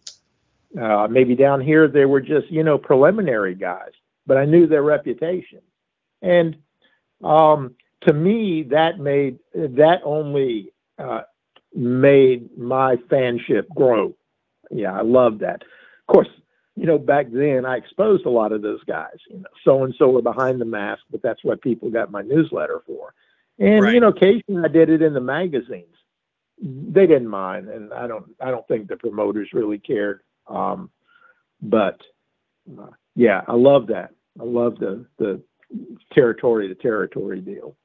[0.80, 3.90] Uh, maybe down here they were just you know preliminary guys,
[4.26, 5.60] but I knew their reputation,
[6.22, 6.56] and
[7.22, 7.74] um,
[8.06, 11.22] to me that made that only uh,
[11.74, 14.16] made my fanship grow.
[14.70, 15.60] Yeah, I love that.
[15.60, 16.28] Of course,
[16.76, 19.16] you know, back then I exposed a lot of those guys.
[19.30, 22.22] You know, so and so were behind the mask, but that's what people got my
[22.22, 23.14] newsletter for.
[23.58, 23.94] And right.
[23.94, 25.94] you know, occasionally I did it in the magazines.
[26.60, 28.26] They didn't mind, and I don't.
[28.40, 30.20] I don't think the promoters really cared.
[30.46, 30.90] Um,
[31.60, 32.00] but
[32.78, 34.12] uh, yeah, I love that.
[34.38, 35.42] I love the the
[36.12, 37.76] territory to territory deal.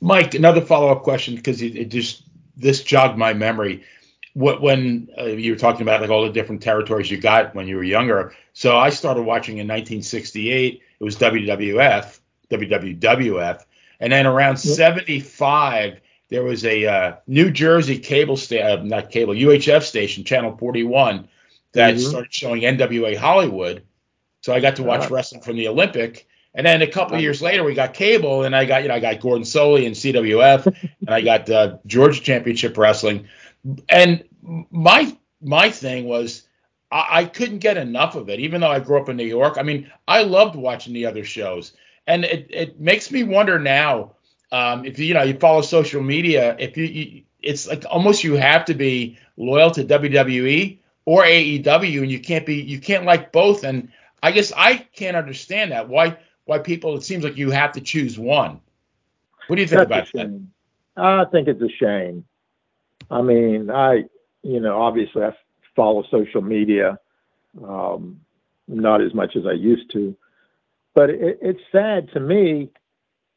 [0.00, 2.22] Mike, another follow up question because it, it, just
[2.56, 3.84] this jogged my memory.
[4.38, 7.66] What when uh, you were talking about like all the different territories you got when
[7.66, 8.34] you were younger.
[8.52, 10.80] So I started watching in 1968.
[11.00, 12.20] It was WWF,
[12.50, 13.64] WWWF,
[13.98, 14.76] and then around yep.
[14.76, 20.56] 75 there was a uh, New Jersey cable station, uh, not cable, UHF station, Channel
[20.56, 21.28] 41,
[21.72, 22.08] that mm-hmm.
[22.08, 23.82] started showing NWA Hollywood.
[24.42, 25.14] So I got to watch uh-huh.
[25.14, 26.26] wrestling from the Olympic.
[26.54, 28.94] And then a couple of years later, we got cable, and I got you know
[28.94, 30.66] I got Gordon Solie and CWF,
[31.00, 33.28] and I got uh, Georgia Championship Wrestling.
[33.88, 34.24] And
[34.70, 36.46] my my thing was
[36.90, 39.56] I, I couldn't get enough of it, even though I grew up in New York.
[39.58, 41.72] I mean, I loved watching the other shows,
[42.06, 44.12] and it it makes me wonder now
[44.52, 48.34] um, if you know you follow social media, if you, you it's like almost you
[48.34, 53.32] have to be loyal to WWE or AEW, and you can't be you can't like
[53.32, 53.64] both.
[53.64, 53.90] And
[54.22, 55.88] I guess I can't understand that.
[55.88, 58.60] Why why people it seems like you have to choose one.
[59.46, 60.46] What do you think That's about that?
[60.96, 62.24] I think it's a shame.
[63.10, 64.04] I mean, I
[64.42, 65.30] you know obviously I
[65.74, 66.98] follow social media,
[67.62, 68.20] um,
[68.66, 70.16] not as much as I used to,
[70.94, 72.70] but it, it's sad to me.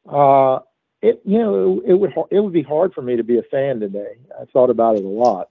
[0.08, 0.60] Uh,
[1.00, 3.80] it you know it would it would be hard for me to be a fan
[3.80, 4.16] today.
[4.40, 5.48] I thought about it a lot.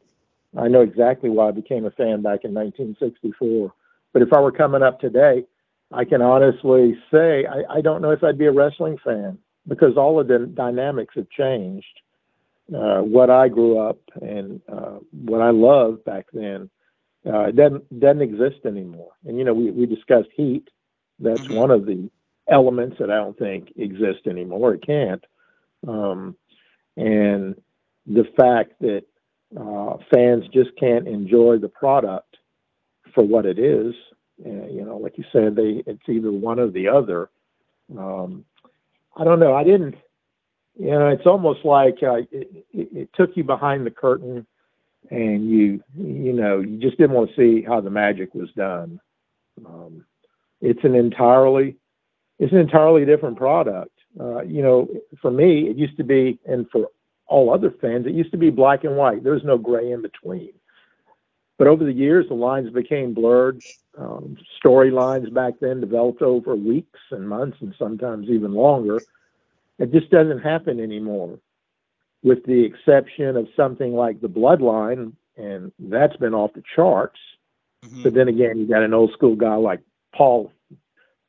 [0.58, 3.74] I know exactly why I became a fan back in 1964.
[4.14, 5.46] But if I were coming up today,
[5.94, 9.98] I can honestly say I, I don't know if I'd be a wrestling fan because
[9.98, 12.02] all of the dynamics have changed.
[12.74, 16.70] Uh, what I grew up and uh, what I loved back then
[17.26, 19.12] uh, doesn't doesn't exist anymore.
[19.26, 20.70] And you know, we we discussed heat.
[21.20, 21.56] That's mm-hmm.
[21.56, 22.10] one of the
[22.50, 24.74] elements that I don't think exist anymore.
[24.74, 25.24] It can't.
[25.88, 26.36] Um,
[26.98, 27.56] and
[28.06, 29.04] the fact that
[29.60, 32.38] uh, fans just can't enjoy the product
[33.14, 33.94] for what it is.
[34.44, 37.30] Uh, you know, like you said, they it's either one or the other.
[37.98, 38.46] Um,
[39.16, 39.54] I don't know.
[39.54, 39.96] I didn't.
[40.78, 44.46] You know, it's almost like uh, it, it, it took you behind the curtain,
[45.10, 49.00] and you you know you just didn't want to see how the magic was done.
[49.66, 50.06] Um,
[50.62, 51.78] it's an entirely
[52.40, 53.92] it's an entirely different product.
[54.20, 54.88] Uh, you know,
[55.22, 56.88] for me, it used to be, and for
[57.28, 59.24] all other fans, it used to be black and white.
[59.24, 60.52] There was no gray in between.
[61.58, 63.62] But over the years, the lines became blurred.
[63.96, 69.00] Um, storylines back then developed over weeks and months and sometimes even longer.
[69.82, 71.40] It just doesn't happen anymore,
[72.22, 77.20] with the exception of something like the Bloodline, and that's been off the charts.
[77.84, 78.04] Mm-hmm.
[78.04, 79.80] But then again, you got an old school guy like
[80.16, 80.54] Paul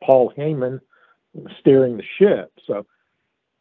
[0.04, 0.80] Paul Heyman
[1.60, 2.52] steering the ship.
[2.66, 2.84] So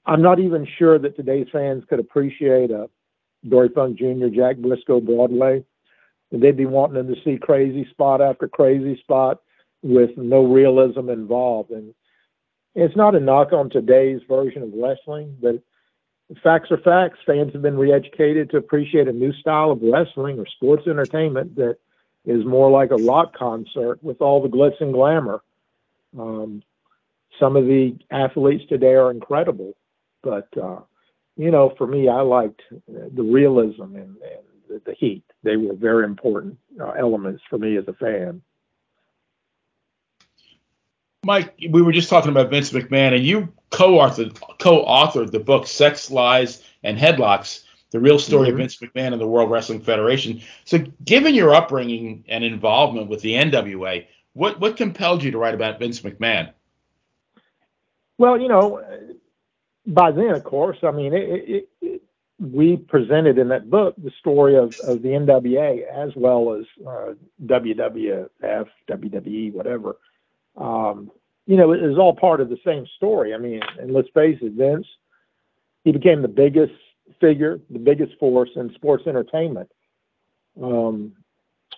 [0.05, 2.89] I'm not even sure that today's fans could appreciate a
[3.47, 5.63] Dory Funk Jr., Jack Brisco Broadway.
[6.33, 9.41] They'd be wanting them to see crazy spot after crazy spot
[9.83, 11.71] with no realism involved.
[11.71, 11.93] And
[12.75, 15.61] it's not a knock on today's version of wrestling, but
[16.43, 17.19] facts are facts.
[17.25, 21.77] Fans have been re-educated to appreciate a new style of wrestling or sports entertainment that
[22.25, 25.41] is more like a rock concert with all the glitz and glamour.
[26.17, 26.63] Um,
[27.39, 29.73] some of the athletes today are incredible,
[30.21, 30.81] but uh,
[31.37, 35.23] you know, for me, I liked the realism and, and the, heat.
[35.43, 38.41] They were very important uh, elements for me as a fan.
[41.23, 46.09] Mike, we were just talking about Vince McMahon, and you co-authored co-authored the book "Sex,
[46.09, 48.53] Lies, and Headlocks: The Real Story mm-hmm.
[48.53, 53.21] of Vince McMahon and the World Wrestling Federation." So, given your upbringing and involvement with
[53.21, 56.51] the NWA, what what compelled you to write about Vince McMahon?
[58.17, 58.83] Well, you know,
[59.85, 62.01] by then, of course, I mean, it, it, it,
[62.39, 67.13] we presented in that book the story of, of the NWA as well as uh,
[67.45, 69.97] WWF, WWE, whatever.
[70.57, 71.11] Um,
[71.47, 73.33] you know, it was all part of the same story.
[73.33, 74.87] I mean, and let's face it, Vince,
[75.83, 76.73] he became the biggest
[77.19, 79.71] figure, the biggest force in sports entertainment.
[80.61, 81.13] Um,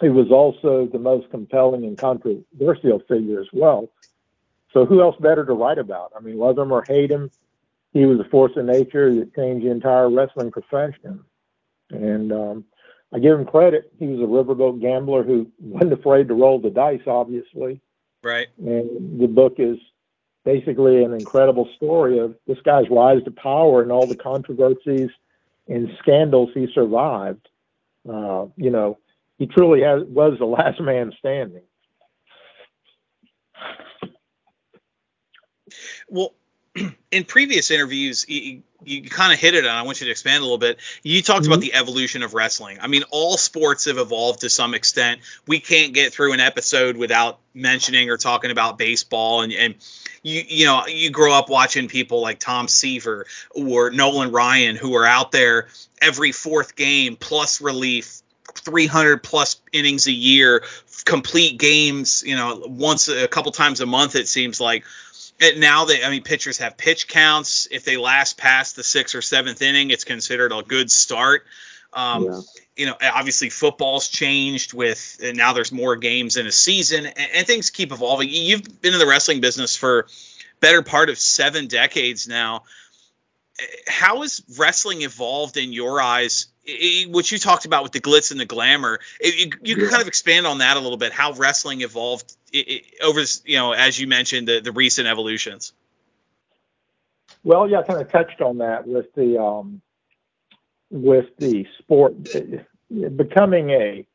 [0.02, 3.90] he was also the most compelling and controversial figure as well.
[4.74, 6.12] So who else better to write about?
[6.18, 7.30] I mean, love him or hate him,
[7.94, 11.24] he was a force of nature that changed the entire wrestling profession.
[11.92, 12.66] And um,
[13.14, 13.94] I give him credit.
[14.00, 17.82] He was a riverboat gambler who wasn't afraid to roll the dice, obviously.
[18.24, 18.48] Right.
[18.58, 19.78] And the book is
[20.46, 25.10] basically an incredible story of this guy's rise to power and all the controversies
[25.68, 27.48] and scandals he survived.
[28.08, 28.98] Uh, you know,
[29.38, 31.64] he truly has, was the last man standing.
[36.10, 36.34] Well,
[37.12, 40.40] in previous interviews, you, you kind of hit it, and I want you to expand
[40.40, 40.80] a little bit.
[41.04, 41.52] You talked mm-hmm.
[41.52, 42.80] about the evolution of wrestling.
[42.82, 45.22] I mean, all sports have evolved to some extent.
[45.48, 49.76] We can't get through an episode without mentioning or talking about baseball, and, and
[50.24, 54.96] you you know you grow up watching people like Tom Seaver or Nolan Ryan who
[54.96, 55.68] are out there
[56.02, 58.22] every fourth game plus relief
[58.56, 60.64] 300 plus innings a year,
[61.06, 64.86] complete games, you know, once a couple times a month it seems like.
[65.44, 67.68] And now they, I mean, pitchers have pitch counts.
[67.70, 71.46] If they last past the sixth or seventh inning, it's considered a good start.
[71.92, 72.42] Um, yeah.
[72.78, 77.30] You know, obviously football's changed with, and now there's more games in a season, and,
[77.36, 78.30] and things keep evolving.
[78.32, 80.08] You've been in the wrestling business for
[80.60, 82.64] better part of seven decades now.
[83.86, 88.32] How has wrestling evolved in your eyes it, what you talked about with the glitz
[88.32, 91.12] and the glamour, it, you can kind of expand on that a little bit.
[91.12, 92.36] How wrestling evolved
[93.04, 95.74] over, you know, as you mentioned, the, the recent evolutions.
[97.44, 99.82] Well, yeah, I kind of touched on that with the um,
[100.90, 102.14] with the sport
[102.90, 104.06] becoming a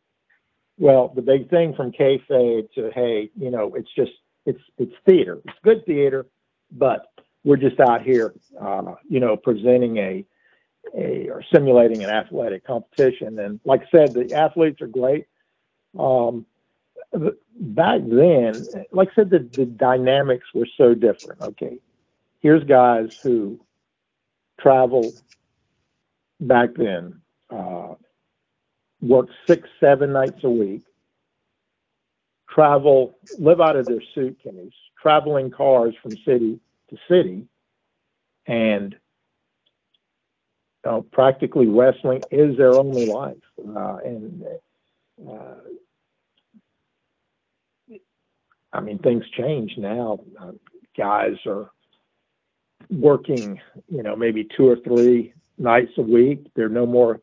[0.79, 4.13] well, the big thing from kayfabe to hey, you know, it's just
[4.47, 5.39] it's it's theater.
[5.45, 6.27] It's good theater,
[6.71, 7.07] but
[7.45, 10.25] we're just out here, uh, you know, presenting a
[10.97, 13.39] a or simulating an athletic competition.
[13.39, 15.27] And like I said, the athletes are great.
[15.99, 16.47] Um,
[17.13, 21.41] back then, like I said, the, the dynamics were so different.
[21.41, 21.79] Okay,
[22.41, 23.61] here's guys who
[24.61, 25.13] travel
[26.41, 27.21] back then,
[27.51, 27.95] uh,
[29.01, 30.83] work six, seven nights a week,
[32.49, 36.61] travel, live out of their suitcase, traveling cars from city
[36.91, 37.47] to city,
[38.47, 38.97] and
[40.85, 43.37] uh, practically wrestling is their only life.
[43.59, 44.45] Uh, and
[45.29, 45.55] uh,
[48.73, 50.21] I mean, things change now.
[50.41, 50.53] Uh,
[50.97, 51.71] guys are
[52.91, 56.47] working, you know, maybe two or three nights a week.
[56.55, 57.21] There are no more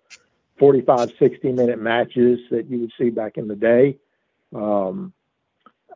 [0.59, 3.97] 45, 60 minute matches that you would see back in the day.
[4.53, 5.13] Um,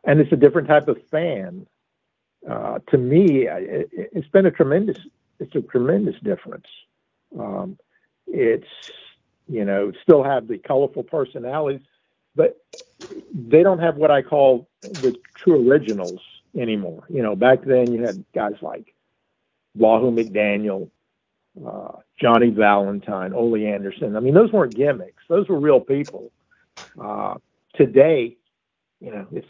[0.04, 1.66] and it's a different type of fan.
[2.48, 4.96] Uh, to me, it, it, has been a tremendous,
[5.38, 6.66] it's a tremendous difference.
[7.38, 7.78] Um,
[8.26, 8.66] it's
[9.48, 11.80] you know still have the colorful personalities,
[12.34, 12.60] but
[13.34, 16.20] they don't have what I call the true originals
[16.56, 17.04] anymore.
[17.08, 18.94] You know, back then you had guys like
[19.74, 20.90] Wahoo McDaniel,
[21.66, 24.16] uh, Johnny Valentine, Ole Anderson.
[24.16, 26.30] I mean, those weren't gimmicks; those were real people.
[27.00, 27.34] Uh,
[27.74, 28.36] today,
[29.00, 29.46] you know, it's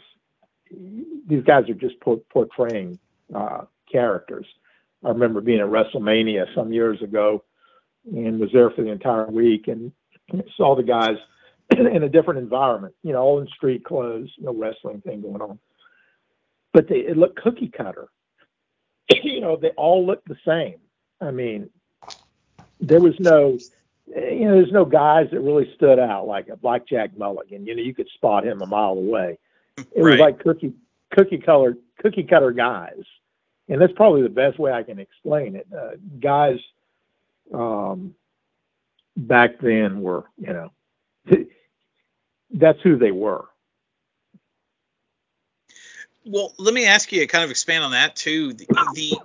[1.27, 1.95] these guys are just
[2.29, 2.97] portraying
[3.33, 4.45] uh, characters.
[5.03, 7.43] I remember being at WrestleMania some years ago,
[8.05, 9.91] and was there for the entire week and
[10.55, 11.17] saw the guys
[11.77, 15.59] in a different environment, you know, all in street clothes, no wrestling thing going on.
[16.73, 18.07] But they it looked cookie cutter.
[19.23, 20.75] you know, they all looked the same.
[21.19, 21.69] I mean,
[22.79, 23.57] there was no
[24.07, 27.65] you know, there's no guys that really stood out like a Blackjack Mulligan.
[27.65, 29.37] You know, you could spot him a mile away.
[29.77, 30.11] It right.
[30.11, 30.73] was like cookie
[31.11, 33.03] cookie colored cookie cutter guys,
[33.69, 35.67] and that's probably the best way I can explain it.
[35.75, 36.57] Uh, guys
[37.53, 38.15] um,
[39.15, 40.71] back then were, you know,
[42.53, 43.45] that's who they were.
[46.25, 48.53] Well, let me ask you, to kind of expand on that too.
[48.53, 49.19] The, the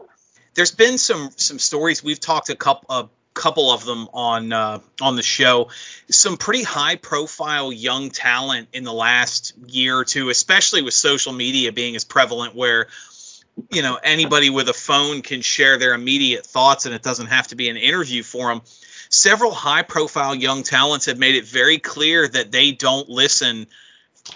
[0.55, 4.81] there's been some some stories we've talked a couple a couple of them on uh,
[5.01, 5.69] on the show.
[6.09, 11.33] Some pretty high profile young talent in the last year or two, especially with social
[11.33, 12.87] media being as prevalent, where
[13.73, 17.49] you know anybody with a phone can share their immediate thoughts and it doesn't have
[17.49, 18.63] to be an interview for them
[19.09, 23.67] several high profile young talents have made it very clear that they don't listen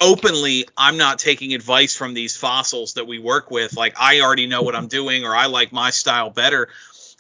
[0.01, 0.67] openly.
[0.77, 3.77] I'm not taking advice from these fossils that we work with.
[3.77, 6.69] Like i already know what i'm doing or i like my style better.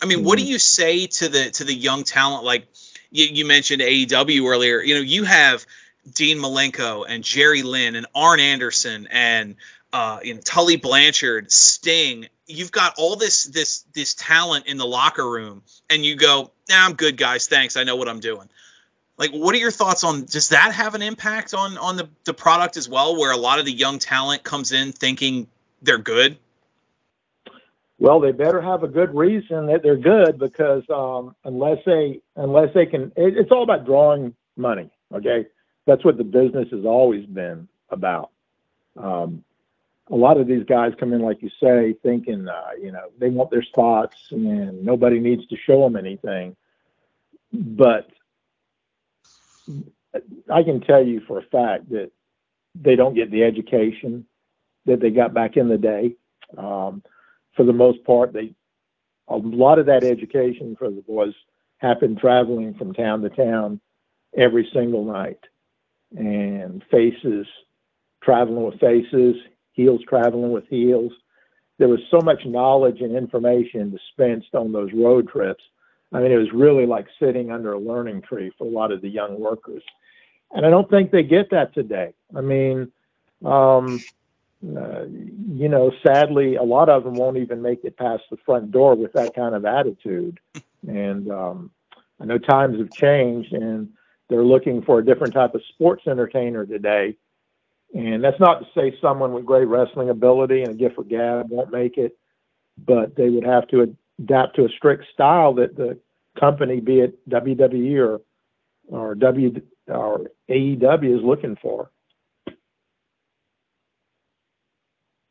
[0.02, 0.52] I mean what do mm-hmm.
[0.52, 2.44] you say to the to the young talent?
[2.44, 2.66] Like
[3.10, 4.80] you, you mentioned aew earlier.
[4.80, 5.66] You know you have
[6.14, 9.56] dean malenko and jerry lynn and arn anderson and
[9.92, 12.26] uh, you know, Tully Blanchard, Sting.
[12.46, 16.86] You've got all this this this talent in the locker room, and you go, nah,
[16.86, 17.48] "I'm good, guys.
[17.48, 17.76] Thanks.
[17.76, 18.48] I know what I'm doing."
[19.18, 20.24] Like, what are your thoughts on?
[20.24, 23.58] Does that have an impact on on the the product as well, where a lot
[23.58, 25.46] of the young talent comes in thinking
[25.82, 26.38] they're good?
[27.98, 32.72] Well, they better have a good reason that they're good because um, unless they unless
[32.74, 34.90] they can, it, it's all about drawing money.
[35.14, 35.46] Okay,
[35.86, 38.30] that's what the business has always been about.
[38.96, 39.44] Um,
[40.10, 43.30] a lot of these guys come in, like you say, thinking uh, you know they
[43.30, 46.56] want their spots and nobody needs to show them anything.
[47.52, 48.08] But
[50.52, 52.10] I can tell you for a fact that
[52.74, 54.26] they don't get the education
[54.86, 56.16] that they got back in the day.
[56.56, 57.02] Um,
[57.56, 58.54] for the most part, they
[59.28, 61.34] a lot of that education for the boys
[61.78, 63.80] happened traveling from town to town
[64.36, 65.38] every single night,
[66.16, 67.46] and faces
[68.22, 69.36] traveling with faces,
[69.72, 71.12] heels traveling with heels.
[71.78, 75.62] There was so much knowledge and information dispensed on those road trips.
[76.12, 79.00] I mean, it was really like sitting under a learning tree for a lot of
[79.00, 79.82] the young workers.
[80.52, 82.12] And I don't think they get that today.
[82.36, 82.90] I mean,
[83.44, 84.00] um,
[84.76, 88.70] uh, you know, sadly, a lot of them won't even make it past the front
[88.70, 90.38] door with that kind of attitude.
[90.86, 91.70] And um,
[92.20, 93.90] I know times have changed, and
[94.28, 97.16] they're looking for a different type of sports entertainer today.
[97.94, 101.50] And that's not to say someone with great wrestling ability and a gift for gab
[101.50, 102.16] won't make it,
[102.78, 105.98] but they would have to adapt to a strict style that the
[106.38, 108.20] company, be it WWE or
[108.88, 111.90] or W or AEW, is looking for.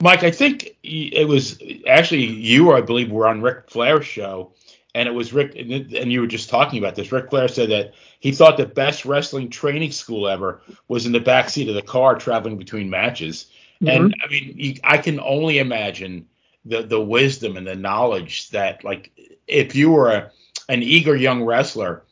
[0.02, 4.54] Mike, I think it was actually you, I believe, were on Ric Flair's show,
[4.96, 7.12] and it was Ric, and you were just talking about this.
[7.12, 11.20] Ric Flair said that he thought the best wrestling training school ever was in the
[11.20, 13.52] back seat of the car traveling between matches.
[13.82, 13.88] Mm-hmm.
[13.88, 16.28] And I mean, I can only imagine
[16.66, 19.12] the the wisdom and the knowledge that, like,
[19.48, 20.32] if you were a,
[20.68, 22.04] an eager young wrestler,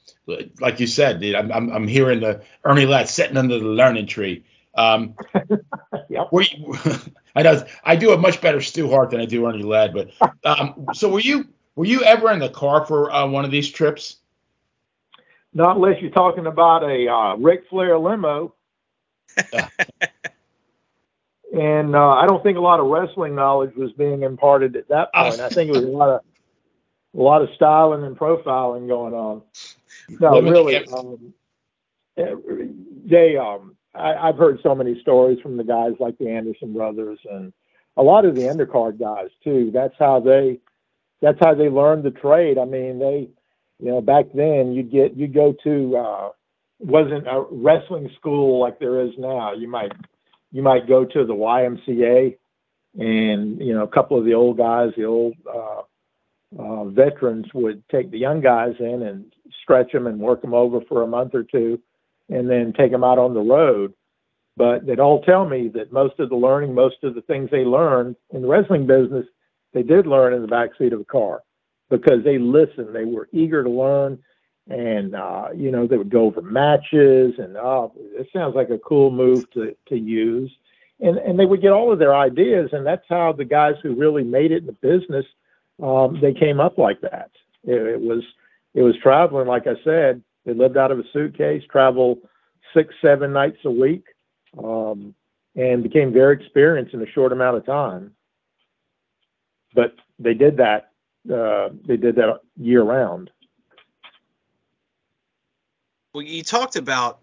[0.60, 4.46] like you said, I'm, I'm, I'm hearing the Ernie Ladd sitting under the learning tree.
[4.76, 5.16] Um,
[6.10, 6.32] yep.
[6.32, 6.78] were you,
[7.36, 10.12] I know I do a much better Stu Hart than I do Ernie Ladd, but
[10.44, 11.48] um, so were you
[11.78, 14.18] were you ever in the car for uh, one of these trips?
[15.54, 18.56] Not unless you're talking about a uh, Ric Flair limo.
[21.54, 25.14] and uh, I don't think a lot of wrestling knowledge was being imparted at that
[25.14, 25.40] point.
[25.40, 26.22] I think it was a lot of
[27.16, 29.44] a lot of styling and profiling going on.
[30.20, 31.32] No, really, um,
[33.06, 37.20] they um, I, I've heard so many stories from the guys like the Anderson brothers
[37.30, 37.54] and
[37.98, 39.70] a lot of the undercard guys too.
[39.72, 40.60] That's how they
[41.22, 42.58] that's how they learned the trade.
[42.58, 43.30] I mean, they
[43.80, 46.30] you know back then you'd get you go to uh,
[46.80, 49.54] wasn't a wrestling school like there is now.
[49.54, 49.92] You might
[50.52, 52.38] you might go to the YMCA
[52.98, 55.82] and you know a couple of the old guys, the old uh,
[56.58, 60.80] uh, veterans would take the young guys in and stretch them and work them over
[60.88, 61.80] for a month or two
[62.30, 63.94] and then take them out on the road.
[64.56, 67.64] But they'd all tell me that most of the learning, most of the things they
[67.64, 69.26] learned in the wrestling business,
[69.78, 71.44] they did learn in the back seat of a car
[71.92, 72.96] because they listened.
[72.96, 74.18] They were eager to learn,
[74.68, 78.80] and uh, you know they would go over matches, and oh, it sounds like a
[78.80, 80.52] cool move to to use,
[81.00, 83.94] and and they would get all of their ideas, and that's how the guys who
[83.94, 85.26] really made it in the business,
[85.82, 87.30] um, they came up like that.
[87.64, 88.24] It, it was
[88.74, 92.18] it was traveling, like I said, they lived out of a suitcase, travel
[92.76, 94.06] six, seven nights a week,
[94.58, 95.14] um,
[95.56, 98.14] and became very experienced in a short amount of time.
[99.78, 100.90] But they did that.
[101.32, 103.30] Uh, they did that year round.
[106.16, 107.20] Well, you talked about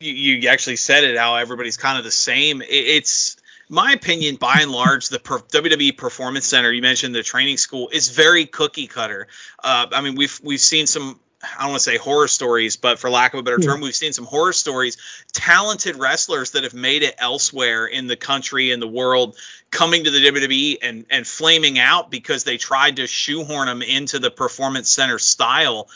[0.00, 2.62] you, you actually said it how everybody's kind of the same.
[2.62, 3.36] It, it's
[3.68, 7.90] my opinion, by and large, the per, WWE Performance Center you mentioned the training school
[7.92, 9.28] is very cookie cutter.
[9.62, 12.98] Uh, I mean, we've we've seen some I don't want to say horror stories, but
[12.98, 14.96] for lack of a better term, we've seen some horror stories.
[15.32, 19.36] Talented wrestlers that have made it elsewhere in the country and the world
[19.70, 24.18] coming to the WWE and, and flaming out because they tried to shoehorn them into
[24.18, 25.88] the performance center style.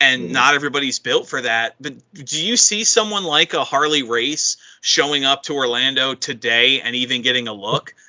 [0.00, 0.32] And mm-hmm.
[0.32, 1.74] not everybody's built for that.
[1.80, 6.96] But do you see someone like a Harley Race showing up to Orlando today and
[6.96, 7.94] even getting a look?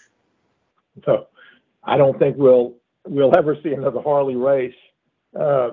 [1.05, 1.27] So
[1.81, 2.73] I don't think we'll
[3.07, 4.75] we'll ever see another Harley Race
[5.39, 5.69] uh,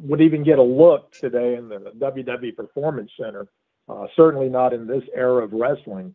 [0.00, 3.46] would even get a look today in the WWE Performance Center.
[3.88, 6.14] Uh, certainly not in this era of wrestling.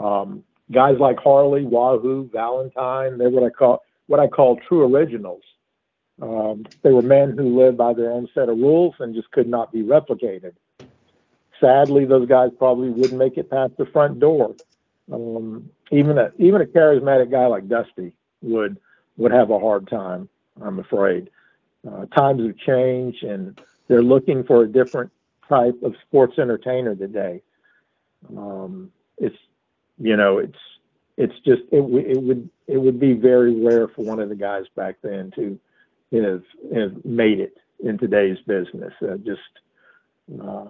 [0.00, 5.42] Um, guys like Harley, Wahoo, Valentine, they're what I call what I call true originals.
[6.22, 9.48] Um, they were men who lived by their own set of rules and just could
[9.48, 10.52] not be replicated.
[11.60, 14.54] Sadly, those guys probably wouldn't make it past the front door.
[15.12, 18.78] Um, even a even a charismatic guy like Dusty would
[19.16, 20.28] would have a hard time.
[20.62, 21.28] I'm afraid
[21.88, 25.10] uh, times have changed and they're looking for a different
[25.48, 27.42] type of sports entertainer today.
[28.36, 29.36] Um, it's
[29.98, 30.58] you know it's
[31.16, 34.64] it's just it, it would it would be very rare for one of the guys
[34.74, 35.58] back then to
[36.12, 36.42] have
[36.74, 38.92] have made it in today's business.
[39.02, 39.40] Uh, just
[40.42, 40.66] uh,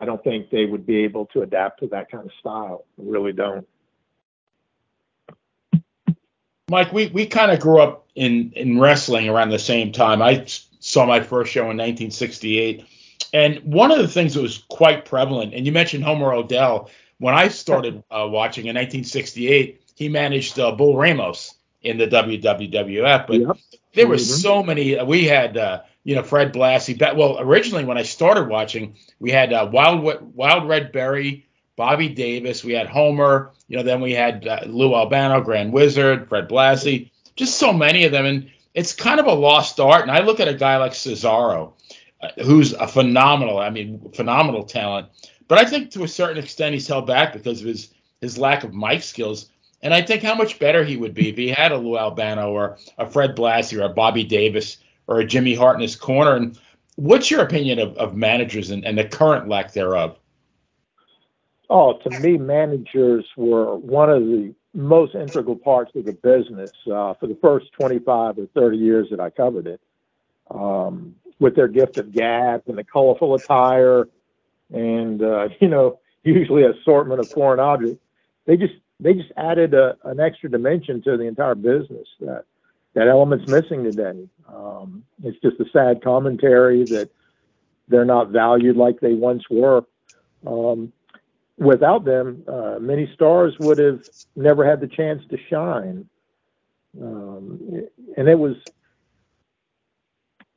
[0.00, 2.84] I don't think they would be able to adapt to that kind of style.
[2.98, 3.66] I really don't.
[6.68, 10.20] Mike, we, we kind of grew up in, in wrestling around the same time.
[10.20, 10.44] I
[10.80, 12.84] saw my first show in 1968.
[13.32, 17.34] And one of the things that was quite prevalent, and you mentioned Homer Odell, when
[17.34, 23.26] I started uh, watching in 1968, he managed uh, Bull Ramos in the WWF.
[23.28, 23.56] But yep.
[23.94, 24.24] there were mm-hmm.
[24.24, 24.98] so many.
[24.98, 26.98] Uh, we had, uh, you know, Fred Blassie.
[27.16, 30.02] Well, originally when I started watching, we had uh, Wild
[30.34, 31.45] Wild Red Berry,
[31.76, 32.64] Bobby Davis.
[32.64, 33.52] We had Homer.
[33.68, 37.10] You know, then we had uh, Lou Albano, Grand Wizard, Fred Blassie.
[37.36, 40.02] Just so many of them, and it's kind of a lost art.
[40.02, 41.72] And I look at a guy like Cesaro,
[42.22, 45.08] uh, who's a phenomenal, I mean, phenomenal talent.
[45.48, 48.64] But I think to a certain extent he's held back because of his his lack
[48.64, 49.50] of mic skills.
[49.82, 52.50] And I think how much better he would be if he had a Lou Albano
[52.50, 56.34] or a Fred Blassie or a Bobby Davis or a Jimmy Hart in his corner.
[56.34, 56.58] And
[56.96, 60.18] what's your opinion of, of managers and, and the current lack thereof?
[61.68, 67.14] Oh, to me, managers were one of the most integral parts of the business uh,
[67.14, 69.80] for the first 25 or 30 years that I covered it.
[70.50, 74.08] Um, with their gift of gab and the colorful attire,
[74.72, 78.02] and uh, you know, usually assortment of foreign objects,
[78.46, 82.44] they just they just added a, an extra dimension to the entire business that
[82.94, 84.26] that element's missing today.
[84.48, 87.10] Um, it's just a sad commentary that
[87.88, 89.84] they're not valued like they once were.
[90.46, 90.92] Um,
[91.58, 94.02] without them, uh, many stars would have
[94.34, 96.08] never had the chance to shine.
[97.00, 97.86] Um,
[98.16, 98.56] and it was,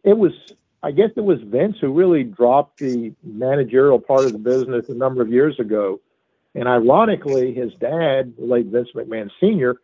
[0.04, 0.32] it was,
[0.82, 4.93] I guess it was Vince who really dropped the managerial part of the business a
[4.93, 6.00] number of years ago.
[6.56, 9.76] And ironically, his dad, late Vince McMahon Sr.,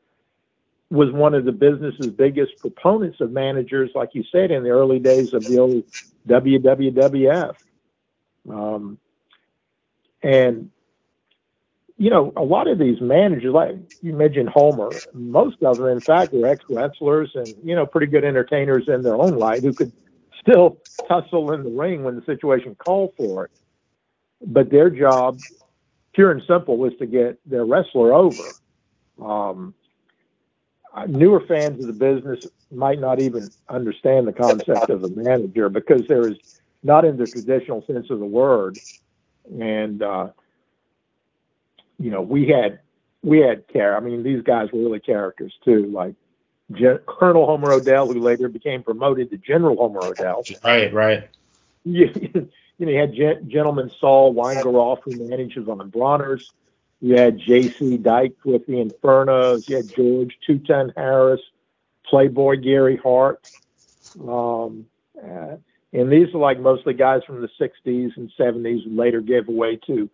[0.90, 5.00] was one of the business's biggest proponents of managers, like you said, in the early
[5.00, 5.84] days of the old
[6.28, 7.56] WWF.
[8.50, 8.98] Um,
[10.22, 10.70] and
[11.98, 16.02] you know, a lot of these managers, like you mentioned Homer, most of them, in
[16.02, 19.74] fact, were ex wrestlers and, you know, pretty good entertainers in their own right who
[19.74, 19.94] could
[20.42, 20.78] still
[21.08, 23.52] tussle in the ring when the situation called for it.
[24.46, 25.40] But their job,
[26.14, 28.56] pure and simple, was to get their wrestler over.
[29.24, 29.74] Um,
[31.08, 36.02] newer fans of the business might not even understand the concept of a manager because
[36.10, 36.38] there is
[36.84, 38.78] not in the traditional sense of the word.
[39.60, 40.30] And, uh,
[42.00, 42.80] you know, we had
[43.24, 43.98] we had care.
[43.98, 46.16] I mean, these guys were really characters too, like
[46.72, 50.44] Gen- Colonel Homer Odell, who later became promoted to General Homer Odell.
[50.64, 51.30] Right, right.
[51.84, 52.10] You,
[52.78, 56.52] you know, you had Gen- Gentleman Saul Weingeroff, who manages on the Bronner's.
[57.02, 57.98] You had J.C.
[57.98, 59.68] Dyke with the Infernos.
[59.68, 61.42] You had George Two-Ton Harris,
[62.06, 63.42] Playboy Gary Hart.
[64.20, 64.86] Um,
[65.22, 65.58] uh,
[65.94, 69.78] and these are like mostly guys from the 60s and 70s who later gave away
[69.88, 70.10] to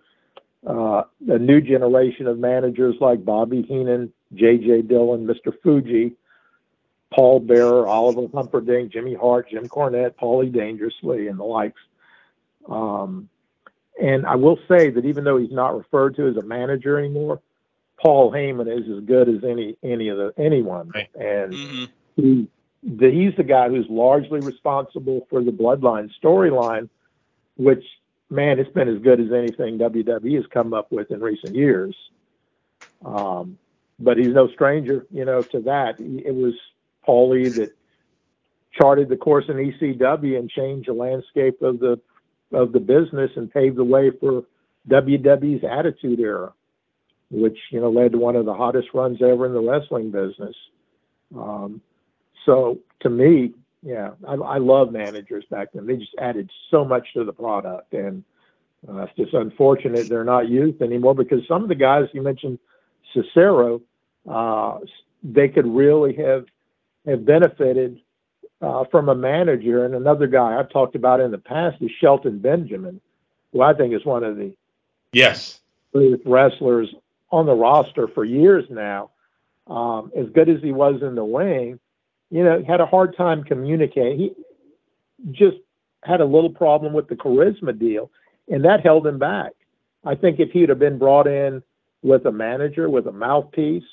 [0.65, 4.83] uh, a new generation of managers like Bobby Heenan, J.J.
[4.83, 5.53] Dillon, Mr.
[5.63, 6.13] Fuji,
[7.13, 11.81] Paul Bearer, Oliver Humperdink, Jimmy Hart, Jim Cornette, Paulie Dangerously, and the likes.
[12.69, 13.27] Um,
[14.01, 17.41] and I will say that even though he's not referred to as a manager anymore,
[18.01, 21.09] Paul Heyman is as good as any any of the anyone, right.
[21.13, 21.85] and mm-hmm.
[22.15, 22.47] he
[22.83, 26.89] the, he's the guy who's largely responsible for the Bloodline storyline,
[27.57, 27.83] which
[28.31, 31.95] man, it's been as good as anything WWE has come up with in recent years.
[33.05, 33.57] Um,
[33.99, 35.99] but he's no stranger, you know, to that.
[35.99, 36.53] It was
[37.07, 37.75] Paulie that
[38.79, 41.99] charted the course in ECW and changed the landscape of the
[42.53, 44.43] of the business and paved the way for
[44.89, 46.51] WWE's Attitude Era,
[47.29, 50.55] which you know led to one of the hottest runs ever in the wrestling business.
[51.35, 51.81] Um,
[52.45, 53.53] so to me,
[53.83, 55.87] yeah, I, I love managers back then.
[55.87, 58.23] They just added so much to the product, and
[58.87, 62.59] uh, it's just unfortunate they're not used anymore because some of the guys you mentioned,
[63.15, 63.81] Cesaro,
[64.29, 64.79] uh,
[65.23, 66.45] they could really have
[67.07, 67.99] have benefited
[68.61, 69.85] uh, from a manager.
[69.85, 73.01] And another guy I've talked about in the past is Shelton Benjamin,
[73.51, 74.53] who I think is one of the
[75.11, 75.59] yes
[75.93, 76.93] wrestlers
[77.31, 79.09] on the roster for years now.
[79.67, 81.79] Um, as good as he was in the ring,
[82.31, 84.17] you know, had a hard time communicating.
[84.17, 84.35] He
[85.31, 85.57] just
[86.03, 88.09] had a little problem with the charisma deal,
[88.49, 89.51] and that held him back.
[90.03, 91.61] I think if he'd have been brought in
[92.01, 93.83] with a manager, with a mouthpiece,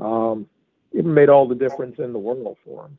[0.00, 0.48] um,
[0.92, 2.98] it made all the difference in the world for him.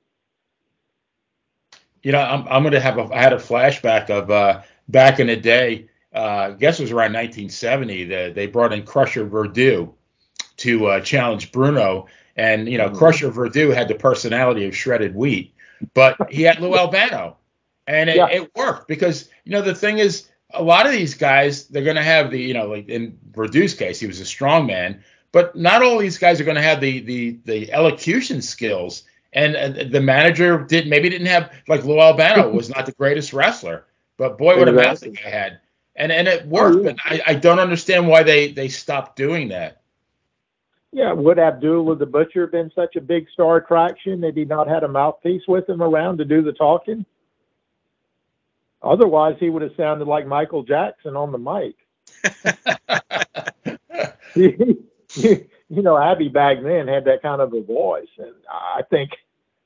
[2.04, 5.20] you know, I'm, I'm going to have a, I had a flashback of uh, back
[5.20, 5.90] in the day.
[6.16, 9.92] Uh, I guess it was around 1970 that they brought in Crusher Verdu
[10.58, 12.08] to uh, challenge Bruno,
[12.38, 12.98] and you know, mm-hmm.
[12.98, 15.54] Crusher Verdu had the personality of shredded wheat,
[15.94, 17.38] but he had Lou Albano,
[17.88, 18.30] and it, yeah.
[18.30, 21.96] it worked because you know the thing is a lot of these guys they're going
[21.98, 25.56] to have the you know like in Verdu's case he was a strong man, but
[25.56, 29.84] not all these guys are going to have the the the elocution skills and uh,
[29.90, 33.86] the manager did maybe didn't have like Lou Albano was not the greatest wrestler,
[34.18, 35.60] but boy, what a mouth he had,
[35.96, 36.78] and and it worked.
[36.78, 36.94] Oh, yeah.
[36.94, 39.82] But I, I don't understand why they they stopped doing that.
[40.92, 44.68] Yeah, would Abdullah the Butcher have been such a big star attraction had he not
[44.68, 47.06] had a mouthpiece with him around to do the talking?
[48.82, 51.76] Otherwise, he would have sounded like Michael Jackson on the mic.
[55.70, 59.12] you know, Abby back then had that kind of a voice, and I think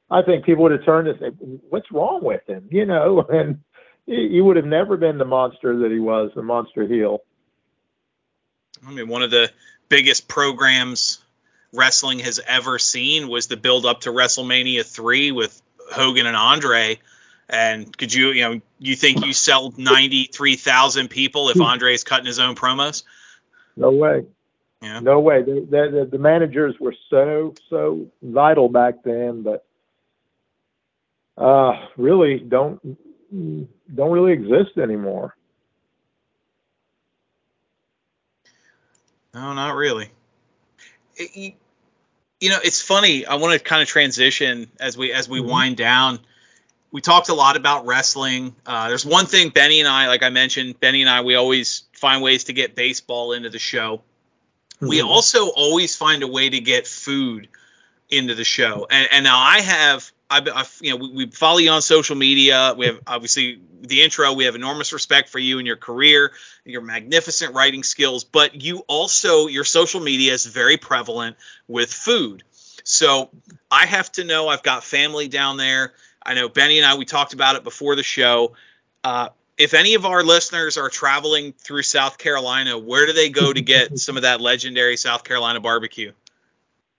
[0.10, 1.38] I think people would have turned and said,
[1.70, 3.60] "What's wrong with him?" You know, and
[4.06, 7.20] he would have never been the monster that he was, the monster heel.
[8.86, 9.52] I mean, one of the
[9.92, 11.20] biggest programs
[11.74, 15.62] wrestling has ever seen was the build up to WrestleMania 3 with
[15.92, 16.98] Hogan and Andre.
[17.50, 22.26] And could you, you know, you think you sell 93,000 people if Andre is cutting
[22.26, 23.04] his own promos?
[23.76, 24.26] No way.
[24.82, 25.02] Yeah.
[25.02, 25.44] No way.
[25.44, 29.66] The, the, the managers were so, so vital back then, but
[31.38, 32.98] uh, really don't
[33.32, 35.36] don't really exist anymore.
[39.34, 40.10] No, not really.
[41.16, 41.56] It,
[42.40, 43.26] you know, it's funny.
[43.26, 45.50] I want to kind of transition as we as we mm-hmm.
[45.50, 46.20] wind down.
[46.92, 48.54] We talked a lot about wrestling.
[48.66, 51.84] Uh, there's one thing Benny and I, like I mentioned, Benny and I, we always
[51.94, 54.02] find ways to get baseball into the show.
[54.76, 54.88] Mm-hmm.
[54.90, 57.48] We also always find a way to get food
[58.10, 58.88] into the show.
[58.90, 62.16] And, and now I have I've, I've, you know, we, we, follow you on social
[62.16, 62.74] media.
[62.78, 64.32] We have obviously the intro.
[64.32, 66.32] We have enormous respect for you and your career,
[66.64, 68.24] your magnificent writing skills.
[68.24, 71.36] But you also, your social media is very prevalent
[71.68, 72.44] with food.
[72.86, 73.30] So
[73.70, 74.48] I have to know.
[74.48, 75.92] I've got family down there.
[76.24, 76.96] I know Benny and I.
[76.96, 78.54] We talked about it before the show.
[79.04, 83.52] Uh, if any of our listeners are traveling through South Carolina, where do they go
[83.52, 86.14] to get some of that legendary South Carolina barbecue?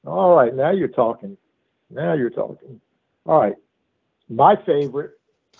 [0.07, 1.39] All right, now you're talking.
[1.89, 2.82] Now you're talking.
[3.27, 3.55] All right.
[4.29, 5.13] My favorite,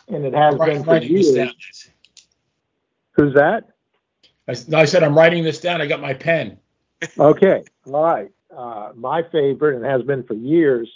[0.09, 1.91] and it has been for years.
[3.13, 3.69] Who's that?
[4.49, 5.81] I, I, said I'm writing this down.
[5.81, 6.59] I got my pen.
[7.19, 7.65] okay.
[7.87, 8.31] All right.
[8.55, 10.89] Uh, my favorite, and has been for years,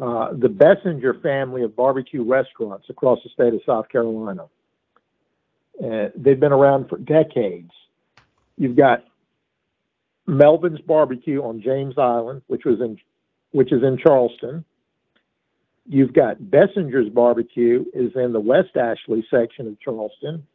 [0.00, 4.46] uh, the Bessinger family of barbecue restaurants across the state of South Carolina.
[5.82, 7.72] Uh, they've been around for decades.
[8.56, 9.04] You've got
[10.26, 12.98] Melvin's Barbecue on James Island, which was in,
[13.50, 14.64] which is in Charleston.
[15.92, 20.46] You've got Bessinger's Barbecue is in the West Ashley section of Charleston.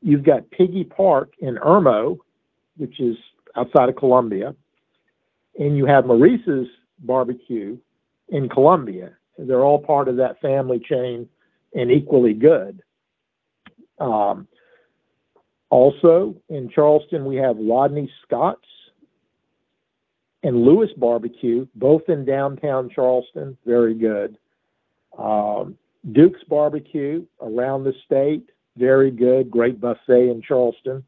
[0.00, 2.16] You've got Piggy Park in Irmo,
[2.78, 3.14] which is
[3.54, 4.54] outside of Columbia.
[5.58, 6.66] And you have Maurice's
[7.00, 7.76] Barbecue
[8.30, 9.10] in Columbia.
[9.36, 11.28] They're all part of that family chain
[11.74, 12.82] and equally good.
[13.98, 14.48] Um,
[15.68, 18.64] also in Charleston, we have Rodney Scott's
[20.42, 24.36] and Lewis Barbecue, both in downtown Charleston, very good.
[25.16, 25.76] Um,
[26.10, 31.04] Duke's Barbecue around the state, very good, great buffet in Charleston.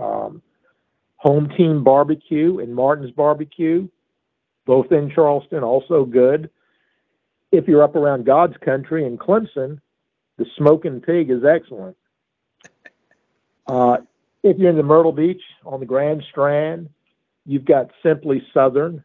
[0.00, 0.42] Um,
[1.16, 3.86] Home Team Barbecue and Martin's Barbecue,
[4.66, 6.50] both in Charleston, also good.
[7.52, 9.80] If you're up around God's country in Clemson,
[10.38, 11.96] the Smoking Pig is excellent.
[13.68, 13.98] Uh,
[14.42, 16.88] if you're in the Myrtle Beach on the Grand Strand,
[17.44, 19.04] You've got Simply Southern,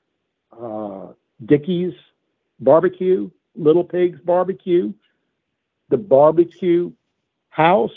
[0.59, 1.07] uh,
[1.45, 1.93] Dickey's
[2.59, 4.93] Barbecue, Little Pigs Barbecue,
[5.89, 6.91] the Barbecue
[7.49, 7.91] House.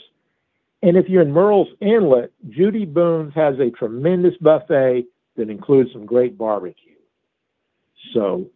[0.83, 5.05] And if you're in Murrells Inlet, Judy Boone's has a tremendous buffet
[5.37, 6.95] that includes some great barbecue.
[8.15, 8.47] So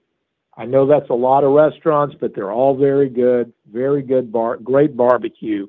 [0.57, 4.57] I know that's a lot of restaurants, but they're all very good, very good bar,
[4.57, 5.69] great barbecue.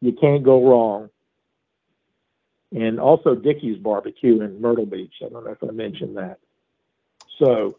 [0.00, 1.10] You can't go wrong
[2.74, 5.14] and also Dickey's Barbecue in Myrtle Beach.
[5.24, 6.38] I don't know if I mentioned that.
[7.38, 7.78] So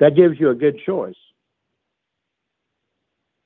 [0.00, 1.16] that gives you a good choice.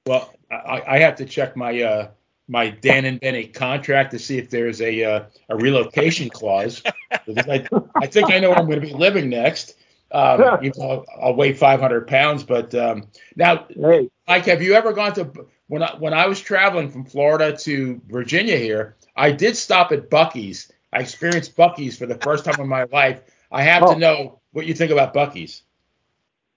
[0.07, 2.09] Well, I, I have to check my uh,
[2.49, 6.83] my Dan and Benny contract to see if there's a uh, a relocation clause.
[7.13, 7.67] I,
[7.97, 9.77] I, think I know where I'm going to be living next.
[10.11, 13.05] Um, know, I'll, I'll, weigh 500 pounds, but um,
[13.37, 14.11] now, hey.
[14.27, 15.31] Mike, have you ever gone to
[15.69, 18.97] when I when I was traveling from Florida to Virginia here?
[19.17, 23.21] I did stop at Buc-ee's I experienced Buc-ee's for the first time in my life.
[23.51, 23.95] I have oh.
[23.95, 25.63] to know what you think about Buc-ee's.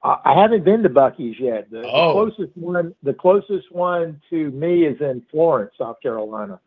[0.04, 1.70] I I haven't been to Buc-ee's yet.
[1.70, 2.08] The, Oh.
[2.26, 6.60] the closest one, the closest one to me is in Florence, South Carolina.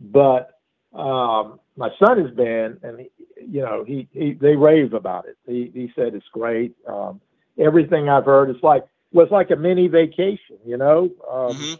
[0.00, 0.58] But
[0.94, 5.36] um, my son has been, and he, you know, he, he they rave about it.
[5.46, 6.74] He he said it's great.
[6.86, 7.20] Um,
[7.58, 10.58] everything I've heard, it's like was like a mini vacation.
[10.64, 11.74] You know, um, hmm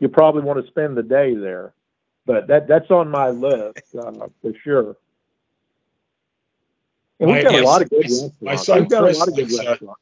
[0.00, 1.74] you probably want to spend the day there.
[2.30, 4.96] But that that's on my list uh, for sure.
[7.18, 8.08] And we've My- got a lot of good
[8.40, 8.68] my- restaurants.
[8.68, 10.00] my we've got Chris a lot of good uh, restaurants.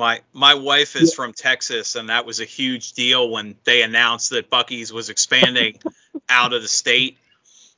[0.00, 4.30] My my wife is from Texas, and that was a huge deal when they announced
[4.30, 5.78] that Buc-ee's was expanding
[6.28, 7.18] out of the state.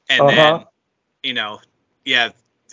[0.08, 0.34] And Uh-huh.
[0.58, 0.66] then,
[1.22, 1.60] you know,
[2.06, 2.30] yeah,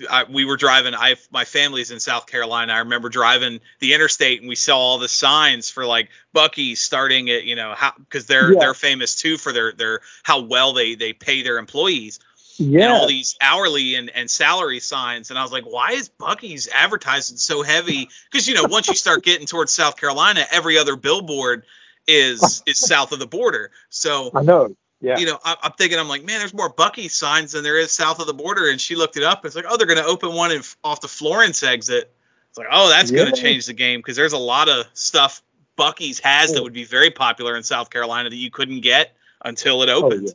[0.09, 0.93] I, we were driving.
[0.93, 2.73] I my family's in South Carolina.
[2.73, 7.29] I remember driving the interstate, and we saw all the signs for like Buc-ee's starting
[7.29, 8.59] at you know how because they're Yeah.
[8.59, 12.19] they're famous too for their their how well they they pay their employees
[12.59, 12.93] and Yeah.
[12.93, 15.29] all these hourly and, and salary signs.
[15.29, 18.09] And I was like, why is Buc-ee's advertising so heavy?
[18.31, 21.65] Because you know, once you start getting towards South Carolina, every other billboard
[22.07, 23.71] is is south of the border.
[23.89, 24.75] So I know.
[25.05, 25.17] Yeah.
[25.19, 27.91] you know, I, I'm thinking, I'm like, man, there's more Buc-ee's signs than there is
[27.91, 28.69] south of the border.
[28.69, 29.45] And she looked it up.
[29.45, 32.11] It's like, oh, they're going to open one in, off the Florence exit.
[32.49, 35.41] It's like, oh, that's going to change the game because there's a lot of stuff
[35.77, 39.81] Buc-ee's has that would be very popular in South Carolina that you couldn't get until
[39.83, 40.27] it Oh, opened.
[40.27, 40.33] yeah.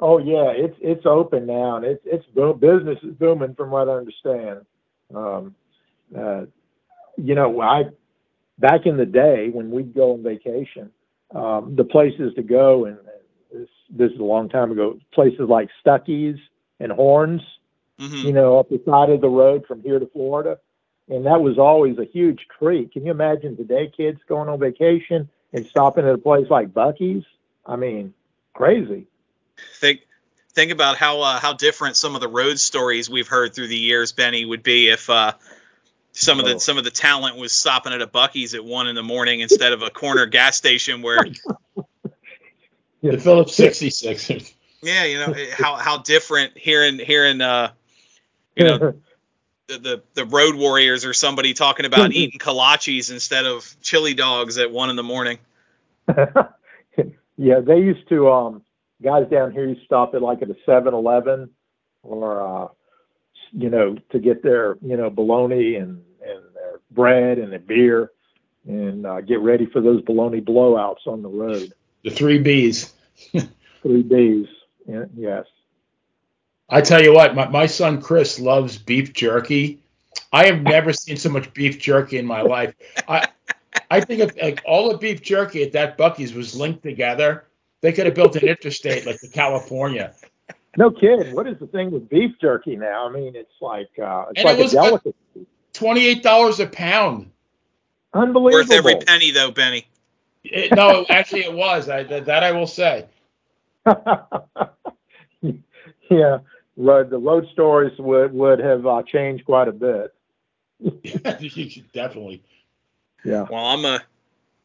[0.00, 3.88] Oh yeah, it's it's open now, and it's it's boom, business is booming from what
[3.88, 4.66] I understand.
[5.14, 5.54] Um,
[6.14, 6.46] uh,
[7.16, 7.84] you know, I
[8.58, 10.90] back in the day when we'd go on vacation,
[11.32, 12.98] um, the places to go, and
[13.54, 16.38] this this is a long time ago, places like Stuckey's
[16.80, 17.42] and Horns,
[17.98, 20.58] hmm you know, up the side of the road from here to Florida,
[21.08, 22.92] and that was always a huge treat.
[22.92, 27.24] Can you imagine today, kids going on vacation and stopping at a place like Buc-ee's?
[27.64, 28.12] I mean,
[28.52, 29.06] crazy.
[29.78, 30.00] think
[30.54, 33.78] think about how uh, how different some of the road stories we've heard through the
[33.78, 35.32] years, Benny, would be if uh,
[36.12, 36.58] some of the Oh.
[36.58, 39.72] some of the talent was stopping at a Buc-ee's at one in the morning instead
[39.72, 41.18] of a corner gas station where
[43.12, 44.54] The Phillips 66.
[44.82, 47.70] yeah, you know how how different here in here in uh,
[48.56, 48.94] you know
[49.68, 54.58] the, the the road warriors or somebody talking about eating kolaches instead of chili dogs
[54.58, 55.38] at one in the morning.
[57.36, 58.62] yeah, they used to um
[59.02, 61.50] guys down here used to stop at like at a seven eleven
[62.02, 62.68] or uh
[63.54, 68.10] you know, to get their, you know, bologna and, and their bread and their beer
[68.66, 71.72] and uh, get ready for those bologna blowouts on the road.
[72.04, 72.92] The three B's.
[73.82, 74.46] Three B's.
[74.86, 75.46] Yeah, yes.
[76.68, 79.80] I tell you what, my, my son Chris loves beef jerky.
[80.32, 82.74] I have never seen so much beef jerky in my life.
[83.08, 83.26] I
[83.90, 87.46] I think if like all the beef jerky at that Buc-ee's was linked together,
[87.80, 90.14] they could have built an interstate like the California.
[90.76, 91.34] No kidding.
[91.34, 93.08] What is the thing with beef jerky now?
[93.08, 95.14] I mean, it's like uh, it's And like it was a delicacy.
[95.72, 97.30] Twenty eight dollars a pound.
[98.12, 98.60] Unbelievable.
[98.60, 99.86] Worth every penny though, Benny.
[100.44, 101.88] It- no, actually it was.
[101.88, 103.06] I, that, that I will say.
[106.10, 106.38] yeah,
[106.76, 110.14] road, the road stories would would have uh, changed quite a bit.
[111.92, 112.42] Definitely.
[113.24, 113.46] Yeah.
[113.50, 114.02] Well, I'm a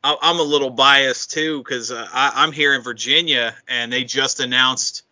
[0.04, 4.04] I- I'm a little biased too because uh, I- I'm here in Virginia and they
[4.04, 5.04] just announced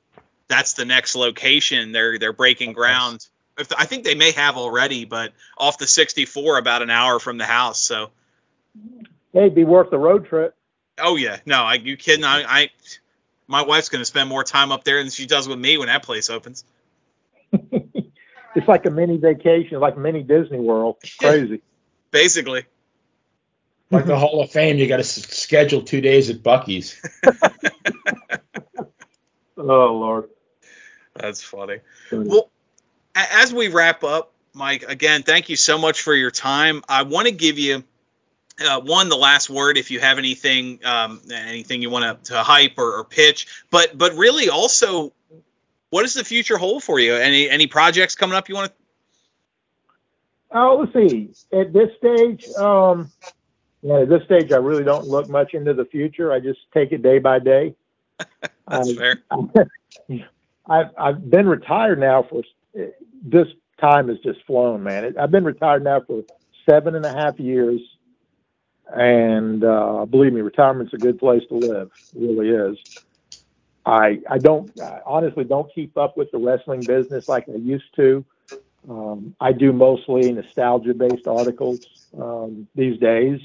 [0.48, 1.92] that's the next location.
[1.92, 3.28] They're they're breaking ground.
[3.58, 7.38] If I think they may have already, but off the 64, about an hour from
[7.40, 7.80] the house.
[7.80, 8.12] So,
[9.34, 10.56] Hey, it'd be worth the road trip.
[11.00, 12.26] Oh yeah, no, I you kidding?
[12.26, 12.70] I, I
[13.48, 16.04] my wife's gonna spend more time up there than she does with me when that
[16.04, 16.64] place opens.
[17.52, 20.98] it's like a mini vacation, like mini Disney World.
[21.04, 21.62] It's crazy.
[22.12, 22.66] Basically,
[23.92, 27.00] Like the Hall of Fame, you got to s- schedule two days at Buc-ee's.
[29.58, 30.30] oh Lord.
[31.16, 31.80] that's funny.
[32.12, 32.50] Well,
[33.16, 36.84] as we wrap up, Mike, again, thank you so much for your time.
[36.90, 37.84] I want to give you
[38.60, 42.78] uh, one, the last word, if you have anything, um, anything you want to, hype
[42.78, 45.14] or, or pitch, but but really also,
[45.90, 47.16] what does the future hold for you?
[47.16, 48.78] Any any projects coming up you want to?
[50.52, 51.30] Oh, let's see.
[51.52, 53.12] At this stage, um,
[53.82, 56.32] yeah, at this stage, I really don't look much into the future.
[56.32, 57.76] I just take it day by day.
[58.68, 59.24] That's I- fair.
[60.70, 62.44] I've I've been retired now for
[63.24, 63.48] this
[63.80, 65.06] time has just flown, man.
[65.06, 66.24] It, I've been retired now for
[66.70, 67.80] seven and a half years,
[68.96, 71.92] and uh, believe me, retirement's a good place to live.
[72.16, 72.78] It really is.
[73.86, 77.96] I I don't I honestly don't keep up with the wrestling business like I used
[77.96, 78.26] to.
[78.90, 81.82] Um, I do mostly nostalgia-based articles
[82.18, 83.40] um, these days.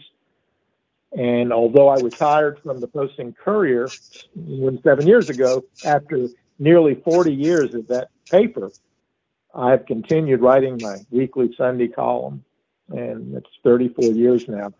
[1.12, 3.88] And although I retired from the Post and Courier
[4.34, 6.28] when seven years ago, after
[6.58, 8.72] nearly 40 years of that paper,
[9.54, 12.44] I've continued writing my weekly Sunday column.
[12.88, 14.72] and it's 34 years now.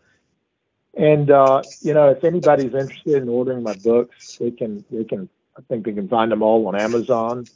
[0.96, 5.28] And uh, you know, if anybody's interested in ordering my books, they can they can
[5.56, 7.46] I think they can find them all on Amazon.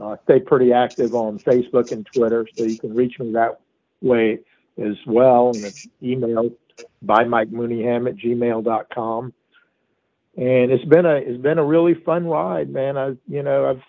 [0.00, 3.60] Uh, stay pretty active on Facebook and Twitter, so you can reach me that
[4.00, 4.38] way
[4.78, 5.50] as well.
[5.54, 6.50] And it's email
[7.02, 9.32] by Mike Mooneyham at gmail.com.
[10.36, 12.96] And it's been a it's been a really fun ride, man.
[12.96, 13.82] I you know I've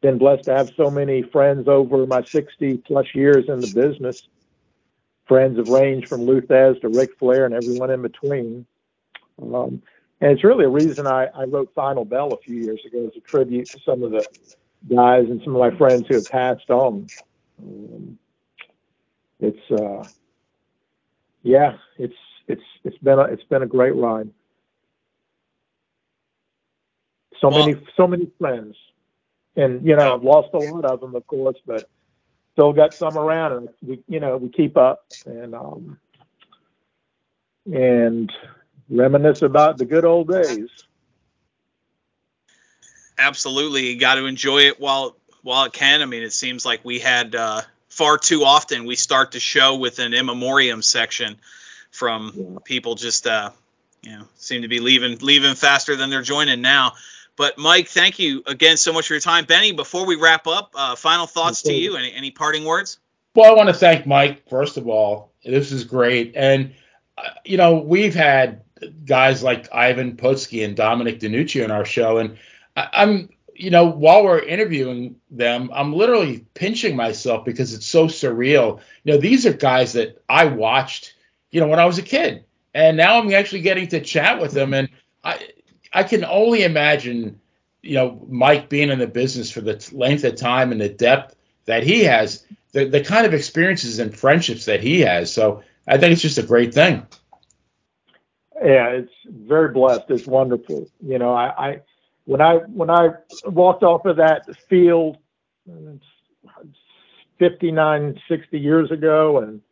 [0.00, 4.28] been blessed to have so many friends over my 60 plus years in the business.
[5.28, 8.66] Friends have ranged from Lou Thesz to Ric Flair and everyone in between.
[9.40, 9.82] Um,
[10.20, 13.16] and it's really a reason I, I wrote Final Bell a few years ago as
[13.16, 14.26] a tribute to some of the
[14.92, 17.06] guys and some of my friends who have passed on.
[17.62, 18.18] Um,
[19.40, 20.04] it's uh,
[21.42, 22.16] yeah, it's
[22.48, 24.30] it's it's been a it's been a great ride.
[27.40, 28.76] So Well- many so many friends,
[29.56, 31.88] and you know I've lost a lot of them, of course, but
[32.58, 35.96] still got some around, and we you know we keep up and um
[37.72, 38.32] and
[38.90, 40.68] reminisce about the good old days.
[43.16, 46.02] Absolutely, you got to enjoy it while while it can.
[46.02, 49.76] I mean, it seems like we had uh, far too often we start the show
[49.76, 51.36] with an in memoriam section
[51.92, 52.58] from Yeah.
[52.64, 53.50] people just uh,
[54.02, 56.94] you know seem to be leaving leaving faster than they're joining now.
[57.38, 59.44] But Mike, thank you again so much for your time.
[59.44, 61.96] Benny, before we wrap up, uh, final thoughts to you.
[61.96, 62.98] Any any parting words?
[63.36, 65.32] Well, I want to thank Mike first of all.
[65.44, 66.74] This is great, and
[67.16, 68.62] uh, you know we've had
[69.04, 72.38] guys like Ivan Putski and Dominic DeNucci on our show, and
[72.76, 78.08] I, I'm you know while we're interviewing them, I'm literally pinching myself because it's so
[78.08, 78.80] surreal.
[79.04, 81.14] You know, these are guys that I watched,
[81.52, 84.50] you know, when I was a kid, and now I'm actually getting to chat with
[84.50, 84.88] them, and
[85.22, 85.38] I
[85.92, 87.40] I can only imagine,
[87.82, 91.36] you know, Mike being in the business for the length of time and the depth
[91.64, 95.32] that he has, the the kind of experiences and friendships that he has.
[95.32, 97.06] So I think it's just a great thing.
[98.62, 100.10] Yeah, it's very blessed.
[100.10, 100.88] It's wonderful.
[101.00, 101.80] You know, I, I
[102.24, 103.10] when I when I
[103.44, 105.18] walked off of that field
[105.70, 105.92] uh,
[107.38, 109.62] 59, 60 years ago and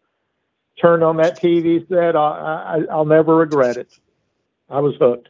[0.81, 3.93] turned on that TV set, I, I I'll never regret it.
[4.71, 5.29] I was hooked.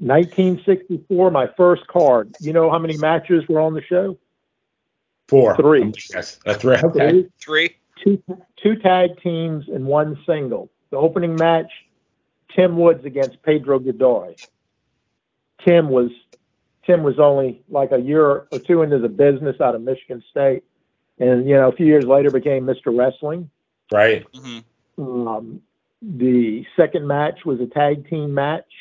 [0.00, 2.34] 1964, my first card.
[2.40, 4.18] You know how many matches were on the show?
[5.28, 5.56] Four.
[5.56, 5.92] Three.
[6.12, 6.82] Yes, that's right.
[6.82, 7.26] Okay.
[7.38, 7.76] Three.
[8.02, 8.22] two
[8.56, 10.70] two tag teams and one single.
[10.90, 11.70] The opening match,
[12.56, 14.34] Tim Woods against Pedro Godoy.
[15.64, 16.10] Tim was
[16.86, 20.64] Tim was only like a year or two into the business out of Michigan State,
[21.18, 22.86] and you know a few years later became Mr.
[22.96, 23.50] Wrestling.
[23.92, 24.26] Right.
[24.34, 24.58] hmm
[24.98, 25.60] Um,
[26.02, 28.72] the second match was a tag team match,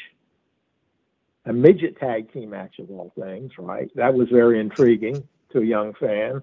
[1.49, 3.51] a midget tag team match of all things.
[3.57, 6.41] Right, that was very intriguing to a young fan.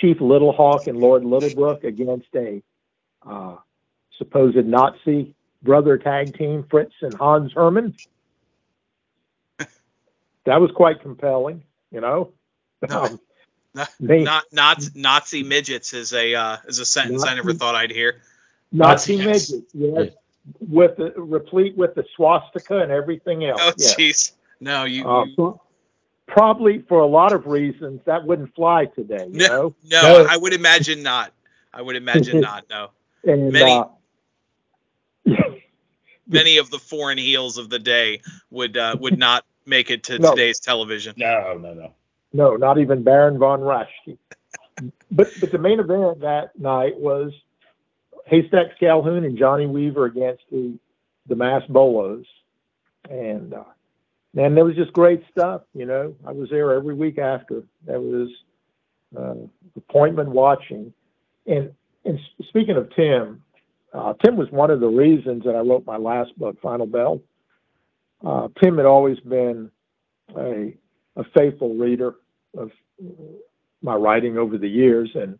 [0.00, 2.60] Chief Little Hawk and Lord Littlebrook against a
[3.24, 3.56] uh,
[4.18, 7.94] supposed Nazi brother tag team, Fritz and Hans Herman.
[10.46, 12.32] That was quite compelling, you know.
[12.86, 13.04] No.
[13.04, 13.20] Um,
[13.74, 17.74] No, me- Not not Nazi midgets is a uh, is a sentence I never thought
[17.74, 18.20] I'd hear.
[18.70, 19.50] Nazi Nazi, yes.
[19.52, 20.14] midget, yes,
[20.60, 23.60] with the, replete with the swastika and everything else.
[23.62, 23.94] Oh yes.
[23.96, 24.32] jeez.
[24.60, 25.60] No, you, Uh, you pro-
[26.26, 29.46] probably for a lot of reasons that wouldn't fly today, you No.
[29.48, 29.74] know.
[29.84, 30.26] no, No.
[30.30, 31.32] I would imagine not.
[31.72, 32.64] I would imagine not.
[32.70, 32.90] No.
[33.24, 33.84] And Many- uh,
[36.26, 38.20] Many of the foreign heels of the day
[38.50, 40.30] would uh, would not make it to No.
[40.30, 41.14] today's television.
[41.18, 41.92] No, no, no.
[42.32, 44.16] No, not even Baron von Raschke.
[45.10, 47.32] but but the main event that night was
[48.26, 50.78] Haystacks Calhoun and Johnny Weaver against the
[51.26, 52.26] the Mass Bolos,
[53.08, 53.64] and uh,
[54.34, 55.62] man, there was just great stuff.
[55.74, 57.62] You know, I was there every week after.
[57.86, 58.28] That was
[59.16, 59.34] uh,
[59.76, 60.92] appointment watching,
[61.46, 61.72] and
[62.04, 62.18] and
[62.48, 63.42] speaking of Tim,
[63.92, 67.20] uh, Tim was one of the reasons that I wrote my last book, Final Bell.
[68.24, 69.70] Uh, Tim had always been
[70.36, 70.74] a
[71.16, 72.16] a faithful reader
[72.56, 72.70] of
[73.82, 75.38] my writing over the years, and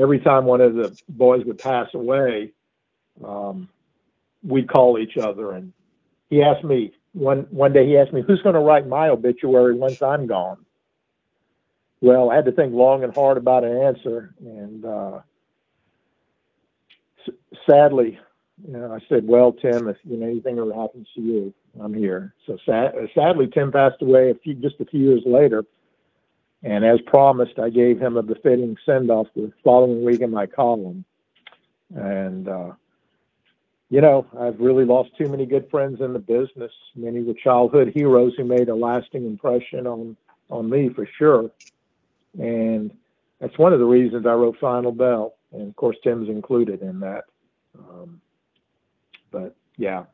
[0.00, 2.52] every time one of the boys would pass away,
[3.24, 3.68] um,
[4.42, 5.52] we'd call each other.
[5.52, 5.72] And
[6.30, 7.86] he asked me one one day.
[7.86, 10.58] He asked me, "Who's going to write my obituary once I'm gone?"
[12.02, 15.20] Well, I had to think long and hard about an answer, and uh,
[17.26, 17.34] s-
[17.68, 18.18] sadly,
[18.66, 21.94] you know, I said, "Well, Tim, if you know anything ever happens to you, I'm
[21.94, 25.64] here." So sad, sadly, Tim passed away a few just a few years later.
[26.64, 30.46] And as promised, I gave him a befitting send off the following week in my
[30.46, 31.04] column.
[31.94, 32.72] And, uh,
[33.90, 36.72] you know, I've really lost too many good friends in the business.
[36.96, 40.16] Many were childhood heroes who made a lasting impression on,
[40.48, 41.50] on me for sure.
[42.38, 42.90] And
[43.40, 46.98] that's one of the reasons I wrote Final Bell, and of course Tim's included in
[47.00, 47.24] that.
[47.78, 48.22] Um,
[49.30, 50.04] but yeah,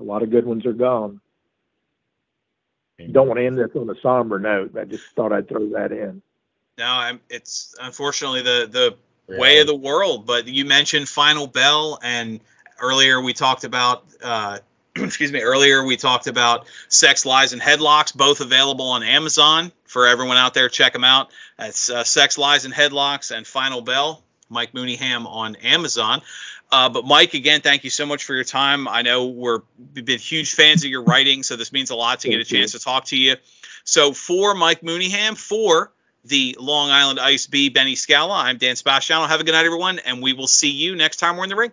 [0.00, 1.20] a lot of good ones are gone.
[3.10, 4.76] Don't want to end this on a somber note.
[4.78, 6.22] I just thought I'd throw that in.
[6.78, 9.40] No, I'm, it's unfortunately the the Reality.
[9.40, 10.26] way of the world.
[10.26, 12.40] But you mentioned Final Bell, and
[12.80, 14.04] earlier we talked about.
[14.22, 14.58] Uh,
[14.96, 15.40] excuse me.
[15.40, 20.54] Earlier we talked about Sex, Lies, and Headlocks, both available on Amazon for everyone out
[20.54, 20.68] there.
[20.68, 21.30] Check them out.
[21.58, 24.22] That's uh, Sex, Lies, and Headlocks and Final Bell.
[24.50, 26.22] Mike Mooneyham on Amazon.
[26.74, 28.88] Uh, but Mike, again, thank you so much for your time.
[28.88, 29.60] I know we're
[29.94, 32.44] we've been huge fans of your writing, so this means a lot to get a
[32.44, 33.36] chance to talk to you.
[33.84, 35.92] So for Mike Mooneyham, for
[36.24, 39.24] the Long Island Ice B Benny Scala, I'm Dan Sebastiano.
[39.28, 41.54] Have a good night, everyone, and we will see you next time we're in the
[41.54, 41.70] ring.